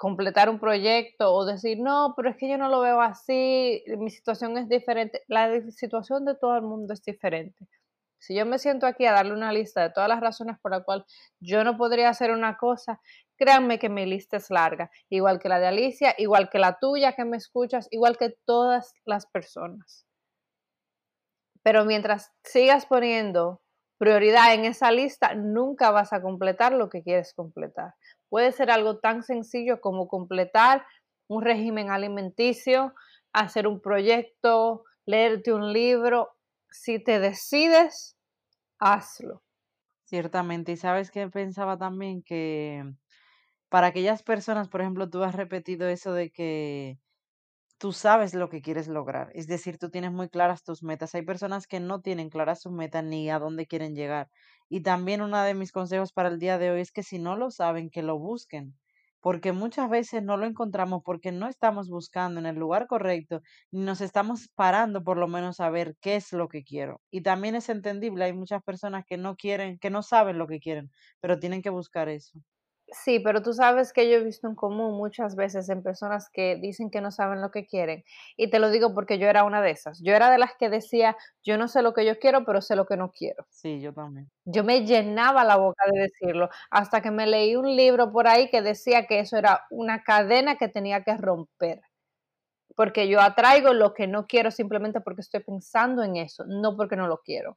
completar 0.00 0.48
un 0.48 0.58
proyecto 0.58 1.34
o 1.34 1.44
decir, 1.44 1.78
no, 1.78 2.14
pero 2.16 2.30
es 2.30 2.36
que 2.38 2.48
yo 2.48 2.56
no 2.56 2.70
lo 2.70 2.80
veo 2.80 3.02
así, 3.02 3.84
mi 3.98 4.08
situación 4.08 4.56
es 4.56 4.66
diferente. 4.66 5.22
La 5.28 5.60
situación 5.72 6.24
de 6.24 6.34
todo 6.34 6.56
el 6.56 6.62
mundo 6.62 6.94
es 6.94 7.02
diferente. 7.02 7.68
Si 8.18 8.34
yo 8.34 8.46
me 8.46 8.58
siento 8.58 8.86
aquí 8.86 9.04
a 9.04 9.12
darle 9.12 9.34
una 9.34 9.52
lista 9.52 9.82
de 9.82 9.90
todas 9.90 10.08
las 10.08 10.20
razones 10.20 10.56
por 10.62 10.70
las 10.70 10.84
cuales 10.84 11.04
yo 11.38 11.64
no 11.64 11.76
podría 11.76 12.08
hacer 12.08 12.30
una 12.30 12.56
cosa, 12.56 12.98
créanme 13.36 13.78
que 13.78 13.90
mi 13.90 14.06
lista 14.06 14.38
es 14.38 14.48
larga, 14.48 14.90
igual 15.10 15.38
que 15.38 15.50
la 15.50 15.60
de 15.60 15.66
Alicia, 15.66 16.14
igual 16.16 16.48
que 16.48 16.58
la 16.58 16.78
tuya 16.78 17.12
que 17.12 17.26
me 17.26 17.36
escuchas, 17.36 17.86
igual 17.90 18.16
que 18.16 18.34
todas 18.46 18.94
las 19.04 19.26
personas. 19.26 20.06
Pero 21.62 21.84
mientras 21.84 22.32
sigas 22.42 22.86
poniendo 22.86 23.60
prioridad 23.98 24.54
en 24.54 24.64
esa 24.64 24.90
lista, 24.92 25.34
nunca 25.34 25.90
vas 25.90 26.14
a 26.14 26.22
completar 26.22 26.72
lo 26.72 26.88
que 26.88 27.02
quieres 27.02 27.34
completar. 27.34 27.92
Puede 28.30 28.52
ser 28.52 28.70
algo 28.70 28.98
tan 28.98 29.22
sencillo 29.22 29.80
como 29.82 30.08
completar 30.08 30.86
un 31.28 31.42
régimen 31.42 31.90
alimenticio, 31.90 32.94
hacer 33.32 33.66
un 33.66 33.80
proyecto, 33.80 34.84
leerte 35.04 35.52
un 35.52 35.72
libro. 35.72 36.30
Si 36.70 36.98
te 36.98 37.20
decides, 37.20 38.16
hazlo. 38.78 39.42
Ciertamente. 40.04 40.72
Y 40.72 40.76
sabes 40.76 41.10
que 41.10 41.28
pensaba 41.28 41.76
también 41.76 42.22
que 42.22 42.84
para 43.68 43.88
aquellas 43.88 44.22
personas, 44.22 44.68
por 44.68 44.80
ejemplo, 44.80 45.10
tú 45.10 45.22
has 45.22 45.34
repetido 45.34 45.88
eso 45.88 46.12
de 46.12 46.30
que 46.30 46.98
tú 47.80 47.92
sabes 47.92 48.34
lo 48.34 48.48
que 48.50 48.62
quieres 48.62 48.88
lograr. 48.88 49.30
Es 49.34 49.46
decir, 49.48 49.78
tú 49.78 49.90
tienes 49.90 50.12
muy 50.12 50.28
claras 50.28 50.62
tus 50.64 50.82
metas. 50.84 51.14
Hay 51.14 51.22
personas 51.22 51.66
que 51.66 51.80
no 51.80 52.00
tienen 52.02 52.30
claras 52.30 52.60
sus 52.62 52.72
metas 52.72 53.04
ni 53.04 53.30
a 53.30 53.38
dónde 53.40 53.66
quieren 53.66 53.94
llegar. 53.96 54.30
Y 54.68 54.82
también 54.82 55.22
uno 55.22 55.42
de 55.42 55.54
mis 55.54 55.72
consejos 55.72 56.12
para 56.12 56.28
el 56.28 56.38
día 56.38 56.58
de 56.58 56.70
hoy 56.70 56.80
es 56.82 56.92
que 56.92 57.02
si 57.02 57.18
no 57.18 57.36
lo 57.36 57.50
saben, 57.50 57.90
que 57.90 58.02
lo 58.02 58.18
busquen. 58.18 58.78
Porque 59.20 59.52
muchas 59.52 59.90
veces 59.90 60.22
no 60.22 60.36
lo 60.36 60.46
encontramos 60.46 61.02
porque 61.04 61.32
no 61.32 61.48
estamos 61.48 61.88
buscando 61.90 62.40
en 62.40 62.46
el 62.46 62.56
lugar 62.56 62.86
correcto, 62.86 63.40
ni 63.70 63.80
nos 63.82 64.00
estamos 64.00 64.48
parando 64.54 65.02
por 65.04 65.18
lo 65.18 65.28
menos 65.28 65.60
a 65.60 65.70
ver 65.70 65.96
qué 66.00 66.16
es 66.16 66.32
lo 66.32 66.48
que 66.48 66.62
quiero. 66.64 67.02
Y 67.10 67.22
también 67.22 67.54
es 67.54 67.68
entendible, 67.68 68.24
hay 68.24 68.32
muchas 68.34 68.62
personas 68.62 69.04
que 69.06 69.16
no 69.18 69.36
quieren, 69.36 69.78
que 69.78 69.90
no 69.90 70.02
saben 70.02 70.38
lo 70.38 70.46
que 70.46 70.60
quieren, 70.60 70.90
pero 71.20 71.38
tienen 71.38 71.60
que 71.62 71.70
buscar 71.70 72.08
eso. 72.08 72.40
Sí, 72.92 73.20
pero 73.20 73.40
tú 73.42 73.52
sabes 73.52 73.92
que 73.92 74.10
yo 74.10 74.16
he 74.16 74.24
visto 74.24 74.48
en 74.48 74.56
común 74.56 74.96
muchas 74.96 75.36
veces 75.36 75.68
en 75.68 75.82
personas 75.82 76.28
que 76.28 76.56
dicen 76.56 76.90
que 76.90 77.00
no 77.00 77.12
saben 77.12 77.40
lo 77.40 77.50
que 77.52 77.66
quieren. 77.66 78.04
Y 78.36 78.50
te 78.50 78.58
lo 78.58 78.70
digo 78.70 78.94
porque 78.94 79.18
yo 79.18 79.28
era 79.28 79.44
una 79.44 79.62
de 79.62 79.70
esas. 79.70 80.00
Yo 80.02 80.12
era 80.14 80.30
de 80.30 80.38
las 80.38 80.54
que 80.56 80.68
decía, 80.70 81.16
yo 81.44 81.56
no 81.56 81.68
sé 81.68 81.82
lo 81.82 81.94
que 81.94 82.04
yo 82.04 82.18
quiero, 82.18 82.44
pero 82.44 82.60
sé 82.60 82.74
lo 82.74 82.86
que 82.86 82.96
no 82.96 83.12
quiero. 83.12 83.46
Sí, 83.48 83.80
yo 83.80 83.92
también. 83.92 84.28
Yo 84.44 84.64
me 84.64 84.84
llenaba 84.84 85.44
la 85.44 85.56
boca 85.56 85.84
de 85.92 86.00
decirlo, 86.00 86.50
hasta 86.70 87.00
que 87.00 87.12
me 87.12 87.26
leí 87.26 87.54
un 87.54 87.76
libro 87.76 88.10
por 88.10 88.26
ahí 88.26 88.50
que 88.50 88.62
decía 88.62 89.06
que 89.06 89.20
eso 89.20 89.36
era 89.36 89.66
una 89.70 90.02
cadena 90.02 90.56
que 90.56 90.68
tenía 90.68 91.04
que 91.04 91.16
romper. 91.16 91.80
Porque 92.76 93.08
yo 93.08 93.20
atraigo 93.20 93.72
lo 93.74 93.94
que 93.94 94.06
no 94.08 94.26
quiero 94.26 94.50
simplemente 94.50 95.00
porque 95.00 95.20
estoy 95.20 95.40
pensando 95.44 96.02
en 96.02 96.16
eso, 96.16 96.44
no 96.46 96.76
porque 96.76 96.96
no 96.96 97.06
lo 97.06 97.18
quiero. 97.18 97.56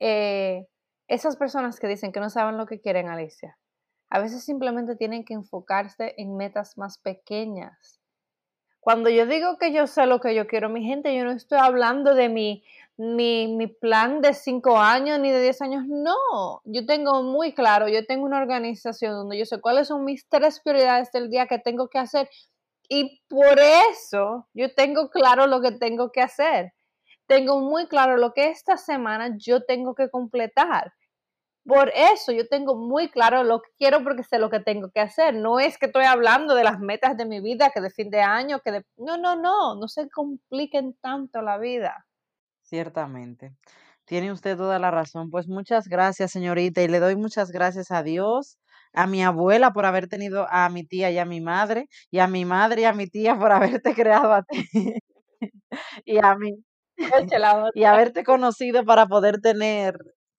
Eh, 0.00 0.66
esas 1.08 1.36
personas 1.36 1.80
que 1.80 1.86
dicen 1.88 2.12
que 2.12 2.20
no 2.20 2.30
saben 2.30 2.56
lo 2.58 2.66
que 2.66 2.80
quieren, 2.80 3.08
Alicia, 3.08 3.56
a 4.08 4.20
veces 4.20 4.44
simplemente 4.44 4.96
tienen 4.96 5.24
que 5.24 5.34
enfocarse 5.34 6.14
en 6.16 6.36
metas 6.36 6.78
más 6.78 6.98
pequeñas. 6.98 8.00
Cuando 8.80 9.10
yo 9.10 9.26
digo 9.26 9.58
que 9.58 9.72
yo 9.72 9.88
sé 9.88 10.06
lo 10.06 10.20
que 10.20 10.34
yo 10.34 10.46
quiero, 10.46 10.68
mi 10.68 10.84
gente, 10.84 11.14
yo 11.16 11.24
no 11.24 11.32
estoy 11.32 11.58
hablando 11.58 12.14
de 12.14 12.28
mi, 12.28 12.62
mi, 12.96 13.48
mi 13.48 13.66
plan 13.66 14.20
de 14.20 14.32
cinco 14.32 14.78
años 14.78 15.18
ni 15.18 15.32
de 15.32 15.42
diez 15.42 15.60
años. 15.60 15.84
No, 15.88 16.62
yo 16.64 16.86
tengo 16.86 17.24
muy 17.24 17.52
claro, 17.52 17.88
yo 17.88 18.06
tengo 18.06 18.24
una 18.24 18.38
organización 18.38 19.12
donde 19.12 19.38
yo 19.38 19.44
sé 19.44 19.60
cuáles 19.60 19.88
son 19.88 20.04
mis 20.04 20.28
tres 20.28 20.60
prioridades 20.60 21.10
del 21.10 21.30
día 21.30 21.48
que 21.48 21.58
tengo 21.58 21.88
que 21.88 21.98
hacer. 21.98 22.30
Y 22.88 23.22
por 23.28 23.58
eso 23.90 24.46
yo 24.54 24.72
tengo 24.72 25.10
claro 25.10 25.48
lo 25.48 25.60
que 25.60 25.72
tengo 25.72 26.12
que 26.12 26.20
hacer. 26.20 26.72
Tengo 27.26 27.58
muy 27.58 27.88
claro 27.88 28.16
lo 28.16 28.32
que 28.32 28.50
esta 28.50 28.76
semana 28.76 29.36
yo 29.36 29.64
tengo 29.64 29.96
que 29.96 30.08
completar. 30.10 30.92
Por 31.66 31.90
eso 31.94 32.30
yo 32.30 32.46
tengo 32.46 32.76
muy 32.76 33.08
claro 33.10 33.42
lo 33.42 33.60
que 33.60 33.70
quiero 33.76 34.04
porque 34.04 34.22
sé 34.22 34.38
lo 34.38 34.50
que 34.50 34.60
tengo 34.60 34.90
que 34.90 35.00
hacer. 35.00 35.34
No 35.34 35.58
es 35.58 35.78
que 35.78 35.86
estoy 35.86 36.04
hablando 36.04 36.54
de 36.54 36.62
las 36.62 36.78
metas 36.78 37.16
de 37.16 37.26
mi 37.26 37.40
vida, 37.40 37.70
que 37.74 37.80
de 37.80 37.90
fin 37.90 38.08
de 38.08 38.20
año, 38.20 38.60
que 38.64 38.70
de... 38.70 38.84
No, 38.96 39.16
no, 39.16 39.34
no, 39.34 39.74
no 39.74 39.88
se 39.88 40.08
compliquen 40.08 40.94
tanto 41.00 41.42
la 41.42 41.58
vida. 41.58 42.06
Ciertamente. 42.62 43.52
Tiene 44.04 44.30
usted 44.30 44.56
toda 44.56 44.78
la 44.78 44.92
razón. 44.92 45.30
Pues 45.30 45.48
muchas 45.48 45.88
gracias, 45.88 46.30
señorita, 46.30 46.82
y 46.82 46.88
le 46.88 47.00
doy 47.00 47.16
muchas 47.16 47.50
gracias 47.50 47.90
a 47.90 48.04
Dios, 48.04 48.58
a 48.92 49.08
mi 49.08 49.24
abuela 49.24 49.72
por 49.72 49.86
haber 49.86 50.06
tenido 50.06 50.46
a 50.48 50.68
mi 50.68 50.84
tía 50.86 51.10
y 51.10 51.18
a 51.18 51.24
mi 51.24 51.40
madre, 51.40 51.88
y 52.12 52.20
a 52.20 52.28
mi 52.28 52.44
madre 52.44 52.82
y 52.82 52.84
a 52.84 52.92
mi 52.92 53.08
tía 53.08 53.36
por 53.36 53.50
haberte 53.50 53.92
creado 53.96 54.32
a 54.32 54.42
ti. 54.44 54.68
y 56.04 56.18
a 56.22 56.36
mí. 56.36 56.52
y 57.74 57.84
haberte 57.84 58.24
conocido 58.24 58.84
para 58.84 59.06
poder 59.06 59.40
tener 59.40 59.96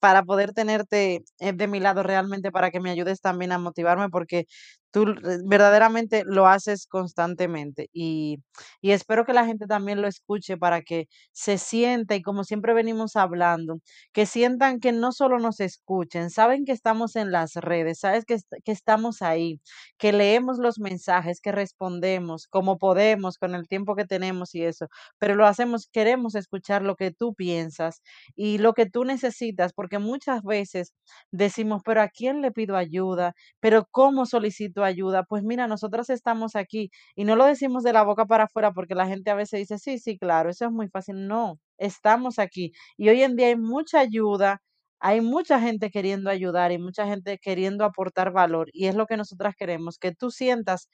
para 0.08 0.24
poder 0.24 0.54
tenerte 0.54 1.26
eh, 1.40 1.52
de 1.54 1.68
mi 1.68 1.80
lado 1.82 2.02
realmente, 2.02 2.50
para 2.52 2.72
que 2.72 2.80
me 2.80 2.92
ayudes 2.92 3.20
también 3.22 3.52
a 3.52 3.58
motivarme, 3.60 4.08
porque 4.10 4.46
tú 4.92 5.06
verdaderamente 5.46 6.24
lo 6.26 6.48
haces 6.48 6.88
constantemente 6.88 7.90
y, 7.94 8.38
y, 8.82 8.92
espero 8.92 9.26
que 9.26 9.34
la 9.34 9.46
gente 9.46 9.68
también 9.68 10.02
lo 10.02 10.08
escuche 10.08 10.58
para 10.58 10.82
que 10.82 11.08
se 11.34 11.58
sienta 11.58 12.16
y 12.16 12.22
como 12.22 12.44
siempre 12.44 12.74
venimos 12.74 13.16
hablando, 13.16 13.80
que 14.14 14.26
sientan 14.26 14.80
que 14.80 14.92
no 14.92 15.12
solo 15.12 15.40
nos 15.40 15.60
escuchen, 15.60 16.30
saben 16.30 16.66
que 16.66 16.72
estamos 16.72 17.16
en 17.16 17.32
las 17.32 17.54
redes, 17.56 18.00
sabes 18.00 18.26
que, 18.26 18.38
que 18.64 18.72
estamos 18.72 19.22
ahí, 19.22 19.60
que 19.98 20.14
leemos 20.14 20.58
los 20.60 20.80
mensajes, 20.80 21.42
que 21.42 21.52
respondemos 21.52 22.48
como 22.48 22.78
podemos 22.78 23.38
con 23.38 23.56
el 23.56 23.68
tiempo 23.68 23.96
que 23.96 24.06
tenemos 24.06 24.56
y 24.56 24.64
eso, 24.64 24.88
pero 25.20 25.36
lo 25.36 25.46
hacemos, 25.46 25.88
queremos 25.92 26.36
escuchar 26.36 26.82
lo 26.82 26.96
que 26.96 27.12
tú 27.12 27.34
piensas 27.36 28.02
y 28.36 28.58
lo 28.60 28.74
que 28.74 28.86
tú 28.88 29.04
necesitas, 29.06 29.74
porque 29.74 30.00
muchas 30.00 30.44
veces 30.44 30.94
decimos, 31.32 31.82
pero 31.86 32.02
¿a 32.02 32.10
quién 32.10 32.42
le 32.42 32.52
pido 32.52 32.76
ayuda? 32.78 33.34
¿Pero 33.60 33.88
cómo 33.92 34.26
solicito 34.26 34.77
ayuda, 34.84 35.24
pues 35.24 35.44
mira, 35.44 35.68
nosotros 35.68 36.10
estamos 36.10 36.56
aquí 36.56 36.92
y 37.16 37.24
no 37.26 37.36
lo 37.36 37.46
decimos 37.46 37.84
de 37.84 37.94
la 37.94 38.04
boca 38.04 38.26
para 38.26 38.46
afuera 38.46 38.72
porque 38.74 38.96
la 38.96 39.08
gente 39.08 39.32
a 39.32 39.36
veces 39.36 39.60
dice, 39.62 39.78
sí, 39.80 40.00
sí, 40.00 40.18
claro, 40.18 40.50
eso 40.50 40.66
es 40.66 40.72
muy 40.72 40.90
fácil. 40.90 41.28
No, 41.28 41.60
estamos 41.78 42.40
aquí 42.40 42.72
y 42.98 43.10
hoy 43.10 43.22
en 43.24 43.36
día 43.36 43.48
hay 43.48 43.56
mucha 43.58 44.00
ayuda, 44.00 44.62
hay 45.00 45.22
mucha 45.22 45.60
gente 45.60 45.90
queriendo 45.92 46.30
ayudar 46.30 46.72
y 46.72 46.78
mucha 46.80 47.06
gente 47.08 47.38
queriendo 47.40 47.86
aportar 47.86 48.32
valor 48.32 48.70
y 48.74 48.88
es 48.88 48.96
lo 48.96 49.06
que 49.08 49.18
nosotras 49.18 49.56
queremos, 49.58 49.98
que 50.00 50.14
tú 50.14 50.32
sientas 50.32 50.90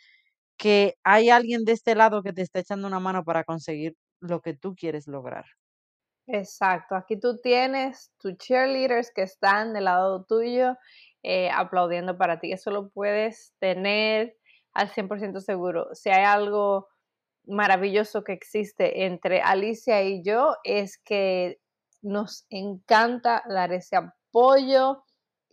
que 0.57 0.95
hay 1.03 1.29
alguien 1.29 1.65
de 1.65 1.73
este 1.73 1.95
lado 1.95 2.23
que 2.23 2.33
te 2.33 2.41
está 2.43 2.59
echando 2.59 2.87
una 2.87 2.99
mano 2.99 3.23
para 3.23 3.43
conseguir 3.43 3.95
lo 4.21 4.41
que 4.41 4.55
tú 4.55 4.75
quieres 4.75 5.07
lograr. 5.07 5.45
Exacto, 6.27 6.95
aquí 6.95 7.19
tú 7.19 7.37
tienes 7.41 8.11
tus 8.17 8.37
cheerleaders 8.37 9.11
que 9.13 9.23
están 9.23 9.73
del 9.73 9.85
lado 9.85 10.23
tuyo 10.23 10.77
eh, 11.23 11.49
aplaudiendo 11.49 12.17
para 12.17 12.39
ti. 12.39 12.51
Eso 12.51 12.69
lo 12.71 12.89
puedes 12.89 13.53
tener 13.59 14.37
al 14.73 14.89
100% 14.89 15.39
seguro. 15.39 15.87
Si 15.93 16.09
hay 16.09 16.25
algo 16.25 16.89
maravilloso 17.45 18.23
que 18.23 18.33
existe 18.33 19.05
entre 19.05 19.41
Alicia 19.41 20.03
y 20.03 20.23
yo 20.23 20.55
es 20.63 20.97
que 20.97 21.59
nos 22.01 22.45
encanta 22.49 23.43
dar 23.47 23.73
ese 23.73 23.95
apoyo 23.95 25.03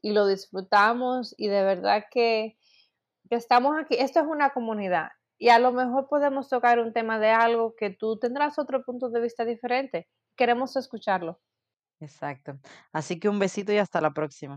y 0.02 0.12
lo 0.12 0.26
disfrutamos 0.26 1.34
y 1.36 1.48
de 1.48 1.62
verdad 1.62 2.04
que, 2.10 2.56
que 3.28 3.36
estamos 3.36 3.76
aquí. 3.78 3.96
Esto 3.98 4.20
es 4.20 4.26
una 4.26 4.50
comunidad 4.50 5.08
y 5.38 5.48
a 5.48 5.58
lo 5.58 5.72
mejor 5.72 6.08
podemos 6.08 6.48
tocar 6.48 6.78
un 6.78 6.92
tema 6.92 7.18
de 7.18 7.30
algo 7.30 7.74
que 7.76 7.90
tú 7.90 8.18
tendrás 8.18 8.58
otro 8.58 8.84
punto 8.84 9.08
de 9.08 9.20
vista 9.20 9.44
diferente. 9.44 10.08
Queremos 10.36 10.76
escucharlo. 10.76 11.40
Exacto. 12.00 12.58
Así 12.92 13.18
que 13.18 13.28
un 13.28 13.38
besito 13.38 13.72
y 13.72 13.78
hasta 13.78 14.00
la 14.00 14.10
próxima. 14.10 14.56